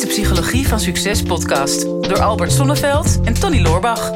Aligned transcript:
is 0.00 0.06
de 0.06 0.22
Psychologie 0.22 0.68
van 0.68 0.80
Succes 0.80 1.22
podcast 1.22 1.82
door 1.82 2.20
Albert 2.20 2.52
Sonneveld 2.52 3.20
en 3.24 3.34
Tony 3.34 3.60
Loorbach. 3.60 4.10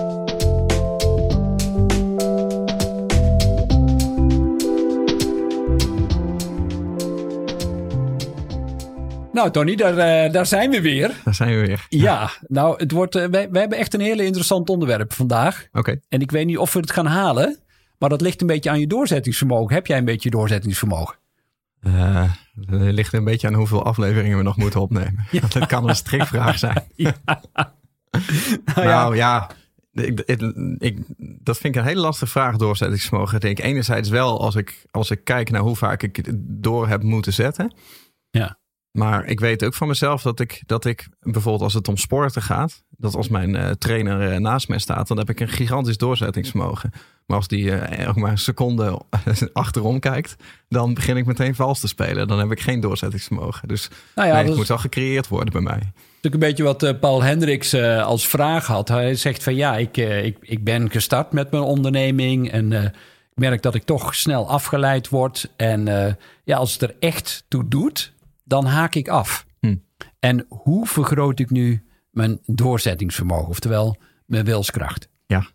Nou, 9.33 9.51
Tony, 9.51 9.75
daar, 9.75 9.99
eh, 9.99 10.33
daar 10.33 10.47
zijn 10.47 10.71
we 10.71 10.81
weer. 10.81 11.21
Daar 11.25 11.35
zijn 11.35 11.61
we 11.61 11.67
weer. 11.67 11.87
Ja, 11.89 12.31
nou, 12.47 12.77
het 12.77 12.91
wordt, 12.91 13.17
uh, 13.17 13.25
wij, 13.25 13.51
wij 13.51 13.61
hebben 13.61 13.79
echt 13.79 13.95
een 13.95 14.01
hele 14.01 14.25
interessant 14.25 14.69
onderwerp 14.69 15.13
vandaag. 15.13 15.67
Oké. 15.73 16.01
En 16.09 16.21
ik 16.21 16.31
weet 16.31 16.47
niet 16.47 16.59
of 16.59 16.73
we 16.73 16.81
het 16.81 16.93
gaan 16.93 17.07
halen, 17.07 17.59
maar 17.99 18.09
dat 18.09 18.21
ligt 18.21 18.41
een 18.41 18.47
beetje 18.47 18.71
aan 18.71 18.81
je 18.81 18.87
doorzettingsvermogen. 18.87 19.75
Heb 19.75 19.87
jij 19.87 19.99
een 19.99 20.05
beetje 20.05 20.31
doorzettingsvermogen? 20.31 21.23
Uh, 21.87 22.33
het 22.55 22.93
ligt 22.93 23.13
een 23.13 23.25
beetje 23.25 23.47
aan 23.47 23.55
hoeveel 23.55 23.85
afleveringen 23.85 24.37
we 24.37 24.43
nog 24.43 24.57
moeten 24.57 24.81
opnemen. 24.81 25.27
Ja. 25.31 25.41
Dat 25.59 25.67
kan 25.67 25.89
een 25.89 25.97
strikvraag 25.97 26.59
zijn. 26.59 26.83
Ja. 26.97 27.15
nou, 28.75 28.87
nou 28.87 29.17
ja, 29.17 29.51
ik, 29.93 30.21
ik, 30.21 30.41
ik, 30.79 30.99
dat 31.43 31.59
vind 31.59 31.75
ik 31.75 31.81
een 31.81 31.89
hele 31.89 32.01
lastige 32.01 32.31
vraag, 32.31 32.57
doorzettingsvermogen. 32.57 33.35
Ik 33.35 33.41
denk 33.41 33.59
enerzijds 33.59 34.09
wel 34.09 34.41
als 34.41 34.55
ik, 34.55 34.87
als 34.91 35.11
ik 35.11 35.25
kijk 35.25 35.51
naar 35.51 35.61
hoe 35.61 35.77
vaak 35.77 36.03
ik 36.03 36.17
het 36.17 36.33
door 36.39 36.89
heb 36.89 37.03
moeten 37.03 37.33
zetten. 37.33 37.75
Ja. 38.31 38.59
Maar 38.97 39.27
ik 39.27 39.41
weet 39.41 39.65
ook 39.65 39.75
van 39.75 39.89
mezelf 39.89 40.23
dat 40.23 40.41
ik, 40.41 40.63
dat 40.67 40.85
ik 40.85 41.09
bijvoorbeeld 41.21 41.63
als 41.63 41.75
het 41.75 41.89
om 41.89 41.97
sporten 41.97 42.43
gaat, 42.43 42.83
dat 42.91 43.15
als 43.15 43.29
mijn 43.29 43.55
uh, 43.55 43.71
trainer 43.71 44.33
uh, 44.33 44.39
naast 44.39 44.69
mij 44.69 44.79
staat, 44.79 45.09
dan 45.09 45.19
heb 45.19 45.31
ik 45.31 45.41
een 45.41 45.49
gigantisch 45.49 45.97
doorzettingsvermogen. 45.97 46.93
Maar 47.27 47.37
als 47.37 47.49
die 47.49 47.65
uh, 47.65 48.09
ook 48.09 48.17
maar 48.17 48.31
een 48.31 48.39
seconde 48.39 49.01
achterom 49.53 50.01
kijkt, 50.01 50.37
dan 50.69 50.95
begin 50.95 51.17
ik 51.17 51.27
meteen 51.27 51.55
vals 51.55 51.81
te 51.81 51.89
spelen. 51.89 52.29
Dan 52.29 52.39
heb 52.39 52.51
ik 52.51 52.61
geen 52.61 52.81
doorzettingsvermogen. 52.81 53.69
Dus 53.69 53.89
nou 54.15 54.29
ja, 54.29 54.35
nee, 54.35 54.45
het 54.45 54.57
moet 54.57 54.69
wel 54.69 54.79
gecreëerd 54.79 55.29
worden 55.29 55.53
bij 55.53 55.63
mij. 55.63 55.93
Natuurlijk 56.23 56.35
een 56.35 56.39
beetje 56.39 56.63
wat 56.63 57.01
Paul 57.01 57.23
Hendricks 57.23 57.75
als 58.01 58.29
vraag 58.29 58.67
had. 58.67 58.89
Hij 58.89 59.15
zegt 59.15 59.43
van 59.43 59.55
ja, 59.55 59.77
ik, 59.77 59.97
ik, 59.97 60.37
ik 60.41 60.65
ben 60.65 60.91
gestart 60.91 61.33
met 61.33 61.51
mijn 61.51 61.63
onderneming 61.63 62.51
en 62.51 62.73
ik 62.73 62.93
merk 63.35 63.63
dat 63.63 63.75
ik 63.75 63.85
toch 63.85 64.15
snel 64.15 64.49
afgeleid 64.49 65.09
word. 65.09 65.51
En 65.57 65.85
ja, 66.45 66.57
als 66.57 66.73
het 66.73 66.83
er 66.83 66.95
echt 66.99 67.45
toe 67.49 67.69
doet, 67.69 68.14
dan 68.45 68.65
haak 68.65 68.95
ik 68.95 69.09
af. 69.09 69.47
Hm. 69.61 69.77
En 70.19 70.47
hoe 70.49 70.87
vergroot 70.87 71.39
ik 71.39 71.51
nu 71.51 71.85
mijn 72.11 72.39
doorzettingsvermogen, 72.47 73.49
oftewel 73.49 73.97
mijn 74.27 74.45
wilskracht? 74.45 75.09
Ja. 75.27 75.47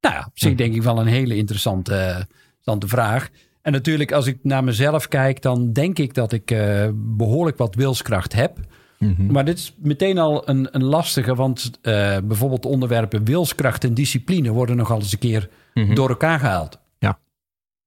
Nou 0.00 0.14
ja, 0.14 0.24
op 0.26 0.38
zich 0.38 0.54
denk 0.54 0.74
ik 0.74 0.82
wel 0.82 1.00
een 1.00 1.06
hele 1.06 1.36
interessante, 1.36 2.26
interessante 2.46 2.88
vraag. 2.88 3.28
En 3.62 3.72
natuurlijk, 3.72 4.12
als 4.12 4.26
ik 4.26 4.38
naar 4.42 4.64
mezelf 4.64 5.08
kijk, 5.08 5.42
dan 5.42 5.72
denk 5.72 5.98
ik 5.98 6.14
dat 6.14 6.32
ik 6.32 6.50
uh, 6.50 6.88
behoorlijk 6.94 7.58
wat 7.58 7.74
wilskracht 7.74 8.32
heb. 8.32 8.58
Mm-hmm. 8.98 9.32
Maar 9.32 9.44
dit 9.44 9.58
is 9.58 9.74
meteen 9.78 10.18
al 10.18 10.48
een, 10.48 10.68
een 10.70 10.84
lastige, 10.84 11.34
want 11.34 11.70
uh, 11.82 12.16
bijvoorbeeld 12.24 12.64
onderwerpen 12.64 13.24
wilskracht 13.24 13.84
en 13.84 13.94
discipline 13.94 14.50
worden 14.50 14.76
nogal 14.76 14.98
eens 14.98 15.12
een 15.12 15.18
keer 15.18 15.48
mm-hmm. 15.74 15.94
door 15.94 16.08
elkaar 16.08 16.38
gehaald. 16.38 16.78
Ja. 16.98 17.18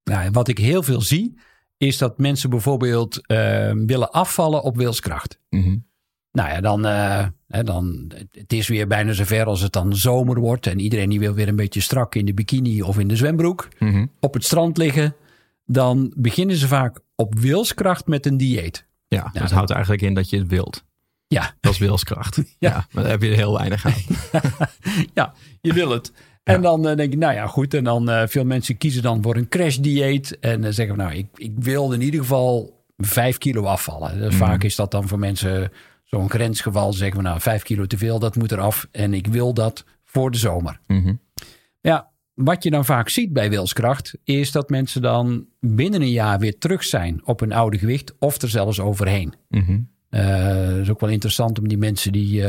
Nou, 0.04 0.24
en 0.24 0.34
wat 0.34 0.48
ik 0.48 0.58
heel 0.58 0.84
veel 0.84 1.02
zie, 1.02 1.38
is 1.78 1.98
dat 1.98 2.18
mensen 2.18 2.50
bijvoorbeeld 2.50 3.16
uh, 3.28 3.72
willen 3.86 4.12
afvallen 4.12 4.64
op 4.64 4.78
wilskracht. 4.78 5.40
Mm-hmm. 5.50 5.86
Nou 6.32 6.50
ja, 6.50 6.62
dan, 6.62 6.86
uh, 6.86 7.26
hè, 7.48 7.64
dan, 7.64 8.12
het 8.32 8.54
is 8.54 8.68
weer 8.68 8.88
bijna 8.88 9.14
zover 9.14 9.46
als 9.46 9.62
het 9.62 9.74
dan 9.74 9.96
zomer 9.96 10.40
wordt 10.40 10.68
en 10.68 10.80
iedereen 10.80 11.10
die 11.10 11.20
wil 11.20 11.34
weer 11.34 11.48
een 11.48 11.56
beetje 11.56 11.82
strak 11.82 12.16
in 12.16 12.26
de 12.26 12.34
bikini 12.34 12.82
of 12.82 13.00
in 13.00 13.08
de 13.08 13.16
zwembroek 13.16 13.68
mm-hmm. 13.80 14.12
op 14.20 14.34
het 14.34 14.44
strand 14.44 14.78
liggen. 14.78 15.16
Dan 15.66 16.14
beginnen 16.16 16.56
ze 16.56 16.68
vaak 16.68 17.00
op 17.16 17.40
wilskracht 17.40 18.08
met 18.08 18.26
een 18.26 18.38
dieet. 18.38 18.86
Ja, 19.08 19.22
nou, 19.22 19.40
dat 19.40 19.52
houdt 19.52 19.72
eigenlijk 19.72 20.02
in 20.02 20.14
dat 20.14 20.30
je 20.30 20.38
het 20.38 20.48
wilt. 20.48 20.86
Ja. 21.28 21.56
Dat 21.60 21.72
is 21.74 21.78
wilskracht. 21.78 22.36
ja. 22.42 22.46
ja. 22.60 22.88
maar 22.92 23.04
daar 23.04 23.12
heb 23.12 23.22
je 23.22 23.30
er 23.30 23.36
heel 23.36 23.58
weinig 23.58 23.86
aan. 23.86 23.94
ja, 25.14 25.34
je 25.62 25.74
wil 25.74 25.90
het. 25.90 26.12
En 26.56 26.62
dan 26.62 26.88
uh, 26.88 26.96
denk 26.96 27.14
ik, 27.14 27.20
nou 27.20 27.34
ja, 27.34 27.48
goed. 27.48 27.74
En 27.74 27.84
dan 27.84 28.10
uh, 28.10 28.24
veel 28.26 28.46
mensen 28.46 28.78
kiezen 28.78 29.02
dan 29.02 29.22
voor 29.22 29.36
een 29.36 29.48
crashdieet. 29.48 30.40
En 30.40 30.64
uh, 30.64 30.68
zeggen, 30.72 30.98
nou, 30.98 31.14
ik, 31.14 31.28
ik 31.36 31.52
wil 31.60 31.92
in 31.92 32.02
ieder 32.02 32.20
geval 32.20 32.84
vijf 32.98 33.38
kilo 33.38 33.64
afvallen. 33.64 34.12
Dus 34.12 34.20
Mhm. 34.20 34.34
mm. 34.34 34.48
Vaak 34.48 34.64
is 34.64 34.76
dat 34.76 34.92
dan 34.92 35.08
voor 35.08 35.20
mensen 35.20 35.72
zo'n 36.04 36.30
grensgeval. 36.30 36.94
Zeggen 36.94 37.18
we, 37.18 37.24
nou, 37.24 37.40
vijf 37.42 37.64
kilo 37.64 37.86
te 37.86 37.98
veel, 37.98 38.20
dat 38.20 38.36
moet 38.36 38.52
eraf. 38.52 38.88
En 38.92 39.14
ik 39.14 39.28
wil 39.28 39.54
dat 39.54 39.86
voor 40.06 40.32
de 40.32 40.38
zomer. 40.38 40.80
Mm-hmm. 40.88 41.20
Ja, 41.82 42.10
wat 42.34 42.64
je 42.64 42.70
dan 42.70 42.86
vaak 42.86 43.10
ziet 43.10 43.34
bij 43.34 43.50
wilskracht, 43.50 44.18
is 44.24 44.52
dat 44.52 44.70
mensen 44.70 45.02
dan 45.02 45.46
binnen 45.60 46.02
een 46.02 46.12
jaar 46.12 46.40
weer 46.40 46.58
terug 46.58 46.84
zijn 46.84 47.22
op 47.26 47.40
hun 47.40 47.54
oude 47.54 47.78
gewicht. 47.78 48.16
Of 48.20 48.42
er 48.42 48.50
zelfs 48.50 48.80
overheen. 48.80 49.34
Het 50.10 50.78
is 50.82 50.90
ook 50.90 51.00
wel 51.00 51.10
interessant 51.10 51.60
om 51.60 51.68
die 51.68 51.78
mensen 51.78 52.12
die 52.12 52.44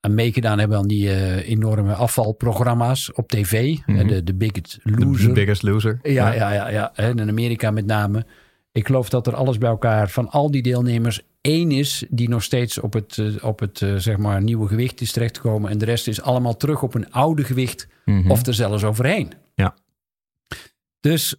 aan 0.00 0.14
meegedaan 0.14 0.58
hebben 0.58 0.78
aan 0.78 0.86
die 0.86 1.04
uh, 1.04 1.48
enorme 1.48 1.94
afvalprogramma's 1.94 3.12
op 3.14 3.28
tv. 3.28 3.76
Mhm. 3.86 4.06
De, 4.06 4.24
de 4.24 4.34
Biggest 4.34 4.78
Loser. 4.82 5.26
The 5.26 5.32
Biggest 5.32 5.62
Loser. 5.62 5.98
Ja, 6.02 6.32
ja, 6.32 6.52
ja, 6.52 6.68
ja. 6.68 6.94
En 6.94 7.18
in 7.18 7.28
Amerika 7.28 7.70
met 7.70 7.86
name. 7.86 8.26
Ik 8.72 8.86
geloof 8.86 9.08
dat 9.08 9.26
er 9.26 9.34
alles 9.34 9.58
bij 9.58 9.68
elkaar 9.70 10.08
van 10.10 10.28
al 10.30 10.50
die 10.50 10.62
deelnemers 10.62 11.20
één 11.40 11.70
is 11.70 12.04
die 12.10 12.28
nog 12.28 12.42
steeds 12.42 12.78
op 12.78 12.92
het, 12.92 13.16
uh, 13.16 13.44
op 13.44 13.60
het 13.60 13.80
uh, 13.80 13.96
zeg 13.96 14.16
maar 14.16 14.42
nieuwe 14.42 14.68
gewicht 14.68 15.00
is 15.00 15.12
terechtgekomen. 15.12 15.70
En 15.70 15.78
de 15.78 15.84
rest 15.84 16.08
is 16.08 16.22
allemaal 16.22 16.56
terug 16.56 16.82
op 16.82 16.94
een 16.94 17.12
oude 17.12 17.44
gewicht 17.44 17.88
Mhm. 18.04 18.30
of 18.30 18.46
er 18.46 18.54
zelfs 18.54 18.84
overheen. 18.84 19.32
Ja. 19.54 19.74
Dus 21.00 21.36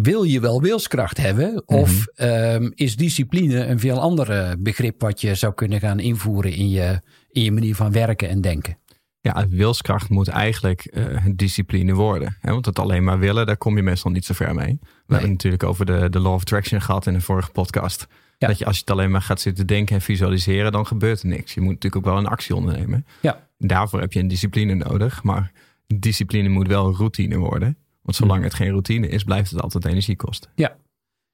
wil 0.00 0.22
je 0.22 0.40
wel 0.40 0.62
wilskracht 0.62 1.16
hebben? 1.16 1.62
Of 1.66 2.06
Mhm. 2.14 2.28
um, 2.28 2.72
is 2.74 2.96
discipline 2.96 3.66
een 3.66 3.78
veel 3.78 4.00
ander 4.00 4.56
begrip 4.58 5.00
wat 5.00 5.20
je 5.20 5.34
zou 5.34 5.54
kunnen 5.54 5.80
gaan 5.80 6.00
invoeren 6.00 6.52
in 6.52 6.68
je, 6.68 7.00
in 7.30 7.42
je 7.42 7.52
manier 7.52 7.74
van 7.74 7.92
werken 7.92 8.28
en 8.28 8.40
denken? 8.40 8.78
Ja, 9.20 9.46
wilskracht 9.48 10.08
moet 10.08 10.28
eigenlijk 10.28 10.90
uh, 10.92 11.24
discipline 11.34 11.94
worden. 11.94 12.36
Hè? 12.40 12.52
Want 12.52 12.66
het 12.66 12.78
alleen 12.78 13.04
maar 13.04 13.18
willen, 13.18 13.46
daar 13.46 13.56
kom 13.56 13.76
je 13.76 13.82
meestal 13.82 14.10
niet 14.10 14.24
zo 14.24 14.34
ver 14.34 14.54
mee. 14.54 14.66
We 14.66 14.70
nee. 14.70 14.80
hebben 15.06 15.20
het 15.20 15.28
natuurlijk 15.28 15.62
over 15.62 15.86
de, 15.86 16.08
de 16.10 16.20
Law 16.20 16.32
of 16.32 16.40
Attraction 16.40 16.80
gehad 16.82 17.06
in 17.06 17.12
de 17.12 17.20
vorige 17.20 17.50
podcast. 17.50 18.06
Ja. 18.38 18.48
Dat 18.48 18.58
je 18.58 18.64
als 18.64 18.74
je 18.74 18.80
het 18.80 18.90
alleen 18.90 19.10
maar 19.10 19.22
gaat 19.22 19.40
zitten 19.40 19.66
denken 19.66 19.94
en 19.94 20.02
visualiseren, 20.02 20.72
dan 20.72 20.86
gebeurt 20.86 21.22
er 21.22 21.28
niks. 21.28 21.54
Je 21.54 21.60
moet 21.60 21.72
natuurlijk 21.72 22.06
ook 22.06 22.12
wel 22.12 22.22
een 22.22 22.28
actie 22.30 22.54
ondernemen. 22.54 23.06
Ja. 23.20 23.48
Daarvoor 23.58 24.00
heb 24.00 24.12
je 24.12 24.20
een 24.20 24.28
discipline 24.28 24.74
nodig. 24.74 25.22
Maar 25.22 25.52
discipline 25.86 26.48
moet 26.48 26.66
wel 26.66 26.86
een 26.86 26.94
routine 26.94 27.36
worden. 27.36 27.76
Want 28.02 28.16
zolang 28.16 28.42
het 28.44 28.54
geen 28.54 28.68
routine 28.70 29.08
is, 29.08 29.24
blijft 29.24 29.50
het 29.50 29.62
altijd 29.62 29.84
energie 29.84 30.16
kosten. 30.16 30.50
Ja, 30.54 30.76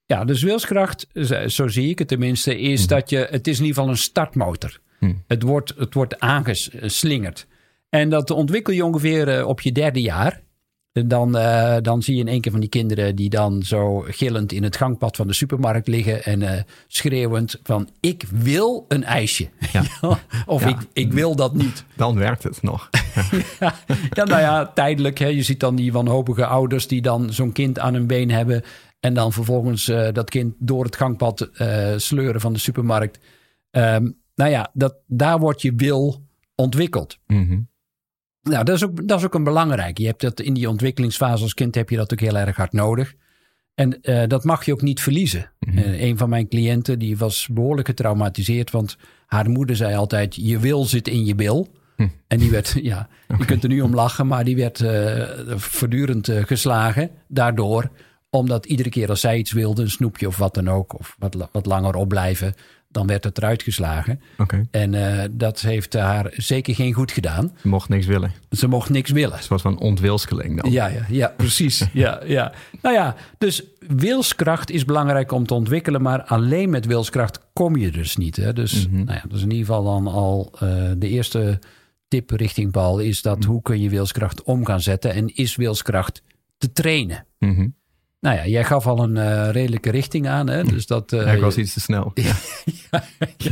ja 0.07 0.25
dus 0.25 0.43
wilskracht, 0.43 1.07
zo 1.47 1.69
zie 1.69 1.89
ik 1.89 1.99
het 1.99 2.09
tenminste, 2.09 2.59
is 2.61 2.81
Mhm. 2.81 2.89
dat 2.89 3.11
je, 3.11 3.27
het 3.31 3.47
is 3.47 3.59
in 3.59 3.65
ieder 3.65 3.77
geval 3.77 3.91
een 3.91 3.97
startmotor. 3.97 4.81
Hmm. 4.99 5.23
Het, 5.27 5.43
wordt, 5.43 5.75
het 5.77 5.95
wordt 5.95 6.21
aangeslingerd. 6.21 7.47
En 7.89 8.09
dat 8.09 8.31
ontwikkel 8.31 8.73
je 8.73 8.85
ongeveer 8.85 9.39
uh, 9.39 9.47
op 9.47 9.61
je 9.61 9.73
derde 9.73 10.01
jaar. 10.01 10.43
Dan, 11.07 11.37
uh, 11.37 11.77
dan 11.83 12.03
zie 12.03 12.15
je 12.15 12.21
in 12.21 12.29
één 12.29 12.41
keer 12.41 12.53
van 12.53 12.61
die 12.61 12.69
kinderen 12.69 13.17
die 13.17 13.31
dan 13.31 13.63
zo 13.63 14.05
gillend 14.07 14.53
in 14.53 14.63
het 14.63 14.77
gangpad 14.77 15.17
van 15.17 15.27
de 15.27 15.33
supermarkt 15.33 15.87
liggen 15.87 16.25
en 16.25 16.41
uh, 16.41 16.51
schreeuwend 16.87 17.61
van 17.63 17.89
ik 18.01 18.25
wil 18.31 18.85
een 18.89 19.05
ijsje. 19.05 19.49
Ja. 19.73 19.83
of 20.47 20.63
Ja. 20.63 20.69
Ik, 20.69 20.77
ik 20.93 21.13
wil 21.13 21.37
dat 21.37 21.55
niet. 21.55 21.85
Dan 21.97 22.17
werkt 22.17 22.43
het 22.43 22.63
nog. 22.63 22.91
ja, 23.61 23.75
ja, 24.11 24.25
nou 24.25 24.41
ja, 24.41 24.67
tijdelijk. 24.67 25.19
Hè. 25.19 25.27
Je 25.27 25.43
ziet 25.43 25.61
dan 25.61 25.75
die 25.75 25.93
wanhopige 25.93 26.47
ouders 26.47 26.87
die 26.87 27.03
dan 27.03 27.33
zo'n 27.33 27.53
kind 27.53 27.79
aan 27.79 27.95
hun 27.95 28.07
been 28.07 28.31
hebben. 28.31 28.63
En 29.01 29.15
dan 29.15 29.33
vervolgens 29.33 29.89
uh, 29.89 30.09
dat 30.13 30.31
kind 30.31 30.55
door 30.59 30.85
het 30.85 30.97
gangpad 30.97 31.51
sleuren 31.97 32.41
van 32.41 32.53
de 32.53 32.59
supermarkt. 32.59 33.19
Um, 33.71 34.17
nou 34.35 34.51
ja, 34.51 34.71
dat, 34.73 34.97
daar 35.07 35.39
wordt 35.39 35.63
je 35.63 35.73
wil 35.75 36.27
ontwikkeld. 36.55 37.19
Mm-hmm. 37.27 37.69
Nou, 38.49 38.65
dat 38.65 38.77
is, 38.77 38.85
ook, 38.85 39.09
dat 39.09 39.19
is 39.19 39.25
ook 39.25 39.35
een 39.35 39.45
belangrijk. 39.45 39.99
Je 39.99 40.07
hebt 40.07 40.21
dat 40.21 40.41
in 40.41 40.55
die 40.55 40.69
ontwikkelingsfase 40.69 41.43
als 41.43 41.55
kind 41.55 41.75
heb 41.75 41.91
je 41.91 41.97
dat 41.97 42.13
ook 42.13 42.21
heel 42.21 42.37
erg 42.37 42.57
hard 42.57 42.73
nodig. 42.73 43.15
En 43.75 43.99
uh, 44.03 44.23
dat 44.27 44.45
mag 44.45 44.65
je 44.65 44.73
ook 44.73 44.83
niet 44.83 45.01
verliezen. 45.01 45.51
Mm-hmm. 45.61 45.93
een 45.93 46.19
van 46.19 46.29
mijn 46.29 46.49
cliënten 46.49 46.99
die 46.99 47.17
was 47.17 47.49
behoorlijk 47.53 47.89
getraumatiseerd. 47.89 48.71
Want 48.71 48.97
haar 49.27 49.51
moeder 49.51 49.77
zei 49.77 49.95
altijd, 49.95 50.35
je 50.35 50.59
wil 50.59 50.85
zit 50.85 51.09
in 51.09 51.25
je 51.25 51.35
bil. 51.35 51.69
Hm. 51.97 52.09
En 52.27 52.39
die 52.39 52.51
werd, 52.51 52.75
ja, 52.83 53.09
okay. 53.25 53.39
je 53.39 53.45
kunt 53.45 53.63
er 53.63 53.69
nu 53.69 53.81
om 53.81 53.95
lachen, 53.95 54.27
maar 54.27 54.45
die 54.45 54.57
werd 54.57 54.81
uh, 54.81 55.29
voortdurend 55.57 56.31
geslagen 56.33 57.11
daardoor. 57.29 57.91
Omdat 58.31 58.67
iedere 58.67 58.89
keer 58.89 59.09
als 59.09 59.21
zij 59.21 59.39
iets 59.39 59.53
wilde, 59.53 59.83
een 59.83 59.91
snoepje 59.91 60.27
of 60.27 60.37
wat 60.37 60.55
dan 60.55 60.69
ook, 60.69 60.99
of 60.99 61.17
wat, 61.19 61.49
wat 61.53 61.67
langer 61.67 61.95
opblijven, 61.95 62.55
dan 62.89 63.07
werd 63.07 63.25
het 63.25 63.39
eruit 63.39 63.63
geslagen. 63.63 64.21
Okay. 64.39 64.67
En 64.71 64.93
uh, 64.93 65.23
dat 65.31 65.61
heeft 65.61 65.93
haar 65.95 66.33
zeker 66.37 66.75
geen 66.75 66.93
goed 66.93 67.13
gedaan. 67.13 67.53
Ze 67.61 67.69
mocht 67.69 67.89
niks 67.89 68.07
willen. 68.07 68.33
Ze 68.51 68.67
mocht 68.69 68.91
niks 68.91 69.11
willen. 69.11 69.43
Ze 69.43 69.49
was 69.49 69.63
van 69.63 69.79
ontwilskeling 69.79 70.63
dan. 70.63 70.71
Ja, 70.73 70.87
ja, 70.87 71.05
ja 71.09 71.29
precies. 71.37 71.85
ja, 71.93 72.21
ja. 72.27 72.53
Nou 72.83 72.95
ja, 72.95 73.15
dus 73.39 73.63
wilskracht 73.87 74.71
is 74.71 74.85
belangrijk 74.85 75.33
om 75.33 75.47
te 75.47 75.55
ontwikkelen, 75.55 76.03
maar 76.03 76.23
alleen 76.23 76.71
met 76.71 76.87
wilskracht 76.87 77.41
kom 77.53 77.77
je 77.77 77.91
dus 77.91 78.17
niet. 78.17 78.37
Hè? 78.37 78.53
Dus, 78.53 78.89
Mhm. 78.89 79.05
nou 79.05 79.19
ja, 79.23 79.25
in 79.37 79.41
ieder 79.41 79.57
geval 79.59 79.85
dan 79.85 80.07
al 80.07 80.51
uh, 80.55 80.91
de 80.97 81.09
eerste 81.09 81.59
tip 82.09 82.31
richting 82.31 82.71
Paul 82.71 82.99
is 82.99 83.23
dat 83.23 83.39
Mhm. 83.39 83.49
hoe 83.49 83.63
kun 83.63 83.81
je 83.81 83.91
wilskracht 83.91 84.43
om 84.43 84.65
gaan 84.65 84.81
zetten 84.81 85.13
en 85.15 85.35
is 85.37 85.57
wilskracht 85.57 86.23
te 86.59 86.73
trainen? 86.73 87.27
Mhm. 87.39 87.69
Nou 88.21 88.37
ja, 88.37 88.47
jij 88.47 88.65
gaf 88.65 88.87
al 88.87 89.03
een 89.03 89.17
uh, 89.17 89.51
redelijke 89.51 89.91
richting 89.91 90.29
aan. 90.29 90.49
Hè? 90.49 90.65
Dus 90.65 90.87
dat, 90.87 91.13
uh, 91.13 91.25
ja, 91.25 91.33
ik 91.33 91.41
was 91.41 91.57
iets 91.57 91.73
te 91.73 91.81
snel. 91.81 92.13
Ja. 92.15 92.33
ja, 92.91 93.05
ja. 93.37 93.51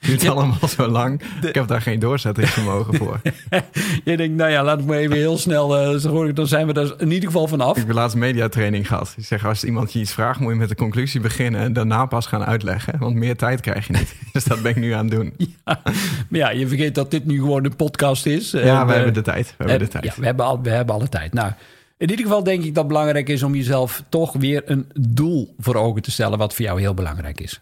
duurt 0.06 0.28
allemaal 0.28 0.68
zo 0.68 0.88
lang. 0.88 1.22
Ik 1.42 1.54
heb 1.54 1.66
daar 1.68 1.80
geen 1.80 1.98
doorzettingsvermogen 1.98 2.94
voor. 2.94 3.20
je 4.04 4.16
denkt, 4.16 4.36
nou 4.36 4.50
ja, 4.50 4.64
laat 4.64 4.78
ik 4.78 4.84
maar 4.84 4.96
even 4.96 5.16
heel 5.16 5.38
snel... 5.38 5.94
Uh, 5.94 6.34
dan 6.34 6.46
zijn 6.46 6.66
we 6.66 6.72
er 6.72 6.94
in 6.98 7.10
ieder 7.10 7.28
geval 7.28 7.46
vanaf. 7.48 7.76
Ik 7.76 7.86
heb 7.86 7.94
laatst 7.94 8.16
mediatraining 8.16 8.86
gehad. 8.86 9.14
Ik 9.16 9.24
zeg, 9.24 9.46
als 9.46 9.64
iemand 9.64 9.92
je 9.92 9.98
iets 9.98 10.12
vraagt, 10.12 10.40
moet 10.40 10.52
je 10.52 10.58
met 10.58 10.68
de 10.68 10.74
conclusie 10.74 11.20
beginnen... 11.20 11.60
en 11.60 11.72
daarna 11.72 12.06
pas 12.06 12.26
gaan 12.26 12.44
uitleggen. 12.44 12.98
Want 12.98 13.14
meer 13.14 13.36
tijd 13.36 13.60
krijg 13.60 13.86
je 13.86 13.92
niet. 13.92 14.14
dus 14.32 14.44
dat 14.44 14.62
ben 14.62 14.70
ik 14.70 14.76
nu 14.76 14.92
aan 14.92 15.08
het 15.08 15.14
doen. 15.14 15.34
Ja, 15.36 15.80
maar 16.28 16.40
ja, 16.40 16.50
je 16.50 16.68
vergeet 16.68 16.94
dat 16.94 17.10
dit 17.10 17.24
nu 17.24 17.38
gewoon 17.38 17.64
een 17.64 17.76
podcast 17.76 18.26
is. 18.26 18.50
Ja, 18.50 18.86
we 18.86 18.92
hebben 18.92 19.14
de 19.14 19.22
tijd. 19.22 19.54
We 19.58 19.64
hebben 19.64 19.86
de 19.86 19.92
tijd. 19.92 20.04
Ja, 20.04 20.12
we 20.16 20.24
hebben, 20.24 20.44
al, 20.44 20.62
we 20.62 20.70
hebben 20.70 20.94
alle 20.94 21.08
tijd. 21.08 21.32
Nou... 21.32 21.52
In 22.00 22.10
ieder 22.10 22.24
geval 22.24 22.42
denk 22.42 22.64
ik 22.64 22.74
dat 22.74 22.84
het 22.84 22.92
belangrijk 22.92 23.28
is 23.28 23.42
om 23.42 23.54
jezelf 23.54 24.04
toch 24.08 24.32
weer 24.32 24.70
een 24.70 24.86
doel 25.10 25.54
voor 25.58 25.74
ogen 25.74 26.02
te 26.02 26.10
stellen, 26.10 26.38
wat 26.38 26.54
voor 26.54 26.64
jou 26.64 26.80
heel 26.80 26.94
belangrijk 26.94 27.40
is. 27.40 27.60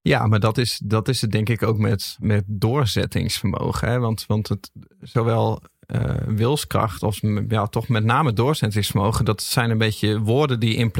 Ja, 0.00 0.26
maar 0.26 0.40
dat 0.40 0.58
is, 0.58 0.80
dat 0.84 1.08
is 1.08 1.20
het 1.20 1.30
denk 1.30 1.48
ik 1.48 1.62
ook 1.62 1.78
met, 1.78 2.16
met 2.20 2.44
doorzettingsvermogen. 2.46 3.88
Hè? 3.88 3.98
Want, 3.98 4.26
want 4.26 4.48
het, 4.48 4.70
zowel 5.00 5.62
uh, 5.94 6.00
wilskracht 6.26 7.02
als 7.02 7.20
ja, 7.48 7.66
toch 7.66 7.88
met 7.88 8.04
name 8.04 8.32
doorzettingsvermogen, 8.32 9.24
dat 9.24 9.42
zijn 9.42 9.70
een 9.70 9.78
beetje 9.78 10.20
woorden 10.20 10.60
die 10.60 10.90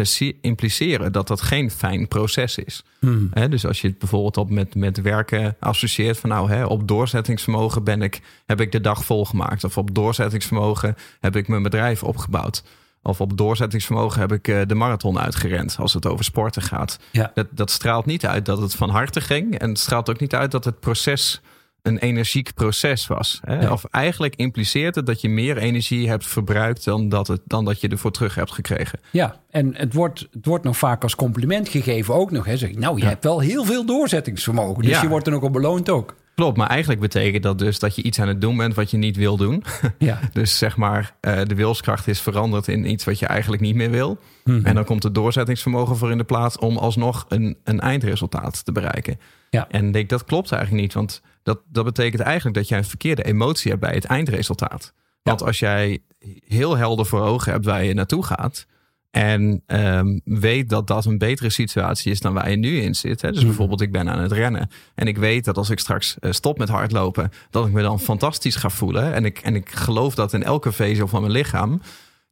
impliceren 0.40 1.12
dat 1.12 1.28
dat 1.28 1.40
geen 1.40 1.70
fijn 1.70 2.08
proces 2.08 2.58
is. 2.58 2.84
Hmm. 2.98 3.30
dus 3.50 3.66
als 3.66 3.80
je 3.80 3.88
het 3.88 3.98
bijvoorbeeld 3.98 4.36
op 4.36 4.50
met, 4.50 4.74
met 4.74 5.00
werken 5.00 5.56
associeert 5.60 6.18
van 6.18 6.30
nou, 6.30 6.64
op 6.64 6.88
doorzettingsvermogen 6.88 7.84
ben 7.84 8.02
ik, 8.02 8.20
heb 8.46 8.60
ik 8.60 8.72
de 8.72 8.80
dag 8.80 9.04
volgemaakt. 9.04 9.64
Of 9.64 9.78
op 9.78 9.94
doorzettingsvermogen 9.94 10.96
heb 11.20 11.36
ik 11.36 11.48
mijn 11.48 11.62
bedrijf 11.62 12.02
opgebouwd. 12.02 12.62
Of 13.02 13.20
op 13.20 13.36
doorzettingsvermogen 13.36 14.20
heb 14.20 14.32
ik 14.32 14.48
eh, 14.48 14.60
de 14.66 14.74
marathon 14.74 15.18
uitgerend 15.18 15.76
als 15.78 15.94
het 15.94 16.06
over 16.06 16.24
sporten 16.24 16.62
gaat. 16.62 16.98
Ja. 17.10 17.30
Dat, 17.34 17.46
dat 17.50 17.70
straalt 17.70 18.06
niet 18.06 18.26
uit 18.26 18.46
dat 18.46 18.60
het 18.60 18.74
van 18.74 18.90
harte 18.90 19.20
ging. 19.20 19.58
En 19.58 19.68
het 19.68 19.78
straalt 19.78 20.10
ook 20.10 20.20
niet 20.20 20.34
uit 20.34 20.50
dat 20.50 20.64
het 20.64 20.80
proces 20.80 21.40
een 21.82 21.98
energiek 21.98 22.54
proces 22.54 23.06
was. 23.06 23.40
Hè? 23.44 23.70
Of 23.70 23.84
eigenlijk 23.84 24.36
impliceert 24.36 24.94
het 24.94 25.06
dat 25.06 25.20
je 25.20 25.28
meer 25.28 25.56
energie 25.56 26.08
hebt 26.08 26.26
verbruikt 26.26 26.84
dan 26.84 27.08
dat, 27.08 27.26
het, 27.26 27.40
dan 27.44 27.64
dat 27.64 27.80
je 27.80 27.88
ervoor 27.88 28.10
terug 28.10 28.34
hebt 28.34 28.52
gekregen. 28.52 29.00
Ja, 29.10 29.40
en 29.50 29.76
het 29.76 29.92
wordt, 29.92 30.28
het 30.32 30.46
wordt 30.46 30.64
nog 30.64 30.76
vaak 30.76 31.02
als 31.02 31.14
compliment 31.14 31.68
gegeven 31.68 32.14
ook 32.14 32.30
nog. 32.30 32.44
Hè? 32.44 32.56
Zeg, 32.56 32.74
nou, 32.74 32.98
je 32.98 33.06
hebt 33.06 33.24
wel 33.24 33.40
heel 33.40 33.64
veel 33.64 33.86
doorzettingsvermogen. 33.86 34.82
Dus 34.82 35.00
je 35.00 35.08
wordt 35.08 35.26
er 35.26 35.34
ook 35.34 35.42
op 35.42 35.52
beloond 35.52 35.90
ook. 35.90 36.14
Klopt, 36.38 36.56
maar 36.56 36.68
eigenlijk 36.68 37.00
betekent 37.00 37.42
dat 37.42 37.58
dus 37.58 37.78
dat 37.78 37.96
je 37.96 38.02
iets 38.02 38.20
aan 38.20 38.28
het 38.28 38.40
doen 38.40 38.56
bent 38.56 38.74
wat 38.74 38.90
je 38.90 38.96
niet 38.96 39.16
wil 39.16 39.36
doen. 39.36 39.64
Ja. 39.98 40.20
dus 40.32 40.58
zeg 40.58 40.76
maar, 40.76 41.14
uh, 41.20 41.40
de 41.44 41.54
wilskracht 41.54 42.08
is 42.08 42.20
veranderd 42.20 42.68
in 42.68 42.90
iets 42.90 43.04
wat 43.04 43.18
je 43.18 43.26
eigenlijk 43.26 43.62
niet 43.62 43.74
meer 43.74 43.90
wil. 43.90 44.18
Mhm. 44.44 44.66
En 44.66 44.74
dan 44.74 44.84
komt 44.84 45.02
het 45.02 45.14
doorzettingsvermogen 45.14 45.96
voor 45.96 46.10
in 46.10 46.18
de 46.18 46.24
plaats 46.24 46.58
om 46.58 46.76
alsnog 46.76 47.26
een, 47.28 47.56
een 47.64 47.80
eindresultaat 47.80 48.64
te 48.64 48.72
bereiken. 48.72 49.20
Ja. 49.50 49.68
En 49.70 49.92
denk 49.92 50.08
dat 50.08 50.24
klopt 50.24 50.52
eigenlijk 50.52 50.82
niet, 50.82 50.94
want 50.94 51.22
dat, 51.42 51.60
dat 51.68 51.84
betekent 51.84 52.22
eigenlijk 52.22 52.56
dat 52.56 52.68
jij 52.68 52.78
een 52.78 52.84
verkeerde 52.84 53.24
emotie 53.24 53.70
hebt 53.70 53.82
bij 53.82 53.94
het 53.94 54.04
eindresultaat. 54.04 54.92
Want 55.22 55.42
als 55.42 55.58
jij 55.58 55.98
heel 56.46 56.76
helder 56.76 57.06
voor 57.06 57.20
ogen 57.20 57.52
hebt 57.52 57.64
waar 57.64 57.84
je 57.84 57.94
naartoe 57.94 58.24
gaat, 58.24 58.66
en 59.10 59.62
um, 59.66 60.20
weet 60.24 60.68
dat 60.68 60.86
dat 60.86 61.04
een 61.04 61.18
betere 61.18 61.50
situatie 61.50 62.10
is 62.12 62.20
dan 62.20 62.34
waar 62.34 62.50
je 62.50 62.56
nu 62.56 62.80
in 62.80 62.94
zit. 62.94 63.22
Hè? 63.22 63.28
Dus 63.28 63.38
hmm. 63.38 63.46
bijvoorbeeld, 63.46 63.80
ik 63.80 63.92
ben 63.92 64.08
aan 64.08 64.20
het 64.20 64.32
rennen. 64.32 64.70
En 64.94 65.06
ik 65.06 65.18
weet 65.18 65.44
dat 65.44 65.56
als 65.56 65.70
ik 65.70 65.78
straks 65.78 66.16
uh, 66.20 66.32
stop 66.32 66.58
met 66.58 66.68
hardlopen, 66.68 67.30
dat 67.50 67.66
ik 67.66 67.72
me 67.72 67.82
dan 67.82 68.00
fantastisch 68.00 68.56
ga 68.56 68.70
voelen. 68.70 69.14
En 69.14 69.24
ik, 69.24 69.38
en 69.38 69.54
ik 69.54 69.70
geloof 69.70 70.14
dat 70.14 70.32
in 70.32 70.42
elke 70.42 70.72
vezel 70.72 71.08
van 71.08 71.20
mijn 71.20 71.32
lichaam 71.32 71.80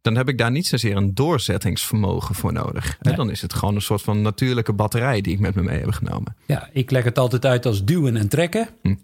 dan 0.06 0.16
heb 0.16 0.28
ik 0.28 0.38
daar 0.38 0.50
niet 0.50 0.66
zozeer 0.66 0.96
een 0.96 1.14
doorzettingsvermogen 1.14 2.34
voor 2.34 2.52
nodig. 2.52 2.96
Dan 3.00 3.30
is 3.30 3.42
het 3.42 3.54
gewoon 3.54 3.74
een 3.74 3.82
soort 3.82 4.02
van 4.02 4.22
natuurlijke 4.22 4.72
batterij 4.72 5.20
die 5.20 5.32
ik 5.32 5.38
met 5.38 5.54
me 5.54 5.62
mee 5.62 5.80
heb 5.80 5.90
genomen. 5.90 6.36
Ja, 6.46 6.68
ik 6.72 6.90
leg 6.90 7.04
het 7.04 7.18
altijd 7.18 7.44
uit 7.44 7.66
als 7.66 7.84
duwen 7.84 8.16
en 8.16 8.28
trekken. 8.28 8.68
Hm. 8.82 8.94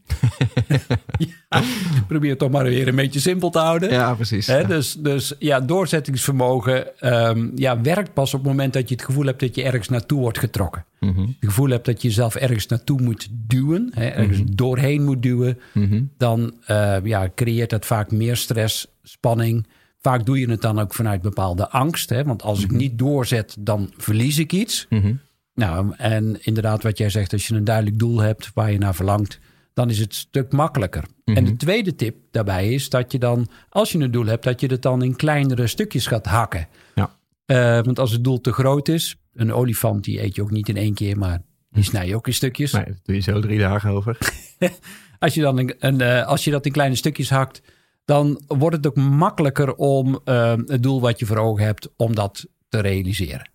ja, 1.49 1.63
probeer 2.09 2.31
het 2.31 2.39
toch 2.39 2.51
maar 2.51 2.65
weer 2.65 2.89
een 2.89 2.95
beetje 2.97 3.21
simpel 3.21 3.51
te 3.51 3.59
houden. 3.59 3.91
Ja, 3.91 4.15
precies. 4.15 4.47
Dus, 4.47 4.95
dus 4.95 5.35
ja, 5.39 5.61
doorzettingsvermogen 5.61 6.87
um, 7.01 7.53
ja, 7.55 7.81
werkt 7.81 8.13
pas 8.13 8.35
op 8.35 8.41
het 8.41 8.49
moment 8.49 8.73
dat 8.73 8.89
je 8.89 8.95
het 8.95 9.05
gevoel 9.05 9.27
hebt 9.27 9.41
dat 9.41 9.55
je 9.55 9.63
ergens 9.63 9.89
naartoe 9.89 10.21
wordt 10.21 10.39
getrokken. 10.39 10.85
Mm 11.01 11.15
-hmm. 11.15 11.27
Het 11.27 11.49
gevoel 11.51 11.69
hebt 11.69 11.85
dat 11.85 12.03
je 12.03 12.09
jezelf 12.09 12.35
ergens 12.35 12.67
naartoe 12.67 13.01
moet 13.01 13.29
duwen, 13.31 13.91
hè, 13.95 14.07
ergens 14.07 14.39
mhm. 14.39 14.55
doorheen 14.55 15.05
moet 15.05 15.23
duwen. 15.23 15.59
Mhm. 15.73 16.03
Dan 16.17 16.55
uh, 16.71 16.97
ja, 17.05 17.31
creëert 17.35 17.71
dat 17.71 17.87
vaak 17.87 18.11
meer 18.11 18.37
stress, 18.37 18.87
spanning. 19.03 19.67
Vaak 20.03 20.27
doe 20.27 20.39
je 20.39 20.51
het 20.51 20.61
dan 20.61 20.79
ook 20.79 20.95
vanuit 20.95 21.23
bepaalde 21.23 21.69
angst. 21.69 22.11
Hè? 22.11 22.25
Want 22.25 22.43
als 22.43 22.63
ik 22.63 22.69
mhm. 22.71 22.77
niet 22.77 22.99
doorzet, 22.99 23.57
dan 23.59 23.93
verlies 23.97 24.39
ik 24.39 24.53
iets. 24.53 24.87
Mhm. 24.89 25.15
Nou, 25.55 25.95
en 25.97 26.45
inderdaad, 26.45 26.83
wat 26.83 26.99
jij 26.99 27.11
zegt, 27.11 27.33
als 27.33 27.47
je 27.47 27.55
een 27.55 27.65
duidelijk 27.65 27.99
doel 27.99 28.19
hebt 28.19 28.51
waar 28.55 28.73
je 28.73 28.79
naar 28.79 28.95
verlangt, 28.95 29.39
dan 29.75 29.91
is 29.91 29.99
het 29.99 30.09
een 30.09 30.15
stuk 30.15 30.53
makkelijker. 30.53 31.05
En 31.25 31.35
de 31.35 31.41
mhm. 31.41 31.57
tweede 31.57 31.95
tip 31.95 32.17
daarbij 32.31 32.73
is 32.73 32.89
dat 32.89 33.13
je 33.13 33.19
dan, 33.19 33.49
als 33.69 33.93
je 33.93 33.99
een 33.99 34.11
doel 34.11 34.27
hebt, 34.27 34.45
dat 34.45 34.61
je 34.61 34.67
het 34.67 34.83
dan 34.83 35.03
in 35.03 35.17
kleinere 35.17 35.67
stukjes 35.67 36.07
gaat 36.07 36.27
hakken. 36.27 36.69
Ja. 36.95 37.17
Uh, 37.47 37.85
want 37.85 37.99
als 37.99 38.13
het 38.13 38.25
doel 38.25 38.41
te 38.41 38.53
groot 38.53 38.89
is, 38.89 39.17
een 39.35 39.53
olifant 39.53 40.05
die 40.05 40.23
eet 40.23 40.35
je 40.35 40.43
ook 40.43 40.51
niet 40.51 40.69
in 40.69 40.77
één 40.77 40.95
keer, 40.95 41.19
maar 41.19 41.43
die 41.71 41.85
snij 41.85 42.07
je 42.07 42.17
ook 42.17 42.27
in 42.27 42.35
stukjes. 42.35 42.73
Nee, 42.73 42.85
doe 43.03 43.15
je 43.15 43.21
zo 43.21 43.41
drie 43.41 43.59
dagen 43.59 43.91
over. 43.91 44.19
als, 45.19 45.35
je 45.35 45.41
dan 45.41 45.59
een, 45.59 45.75
een 45.79 46.01
uh, 46.01 46.27
als 46.27 46.45
je 46.45 46.51
dat 46.51 46.67
in 46.67 46.73
kleine 46.73 46.95
stukjes 46.95 47.31
hakt, 47.31 47.63
dan 48.05 48.41
wordt 48.47 48.77
het 48.77 48.87
ook 48.87 48.97
makkelijker 48.97 49.75
om 49.75 50.21
uh, 50.25 50.55
het 50.67 50.83
doel 50.83 51.01
wat 51.01 51.19
je 51.19 51.27
voor 51.27 51.37
ogen 51.37 51.65
hebt, 51.65 51.89
om 51.97 52.15
dat 52.15 52.47
te 52.69 52.81
realiseren. 52.81 53.51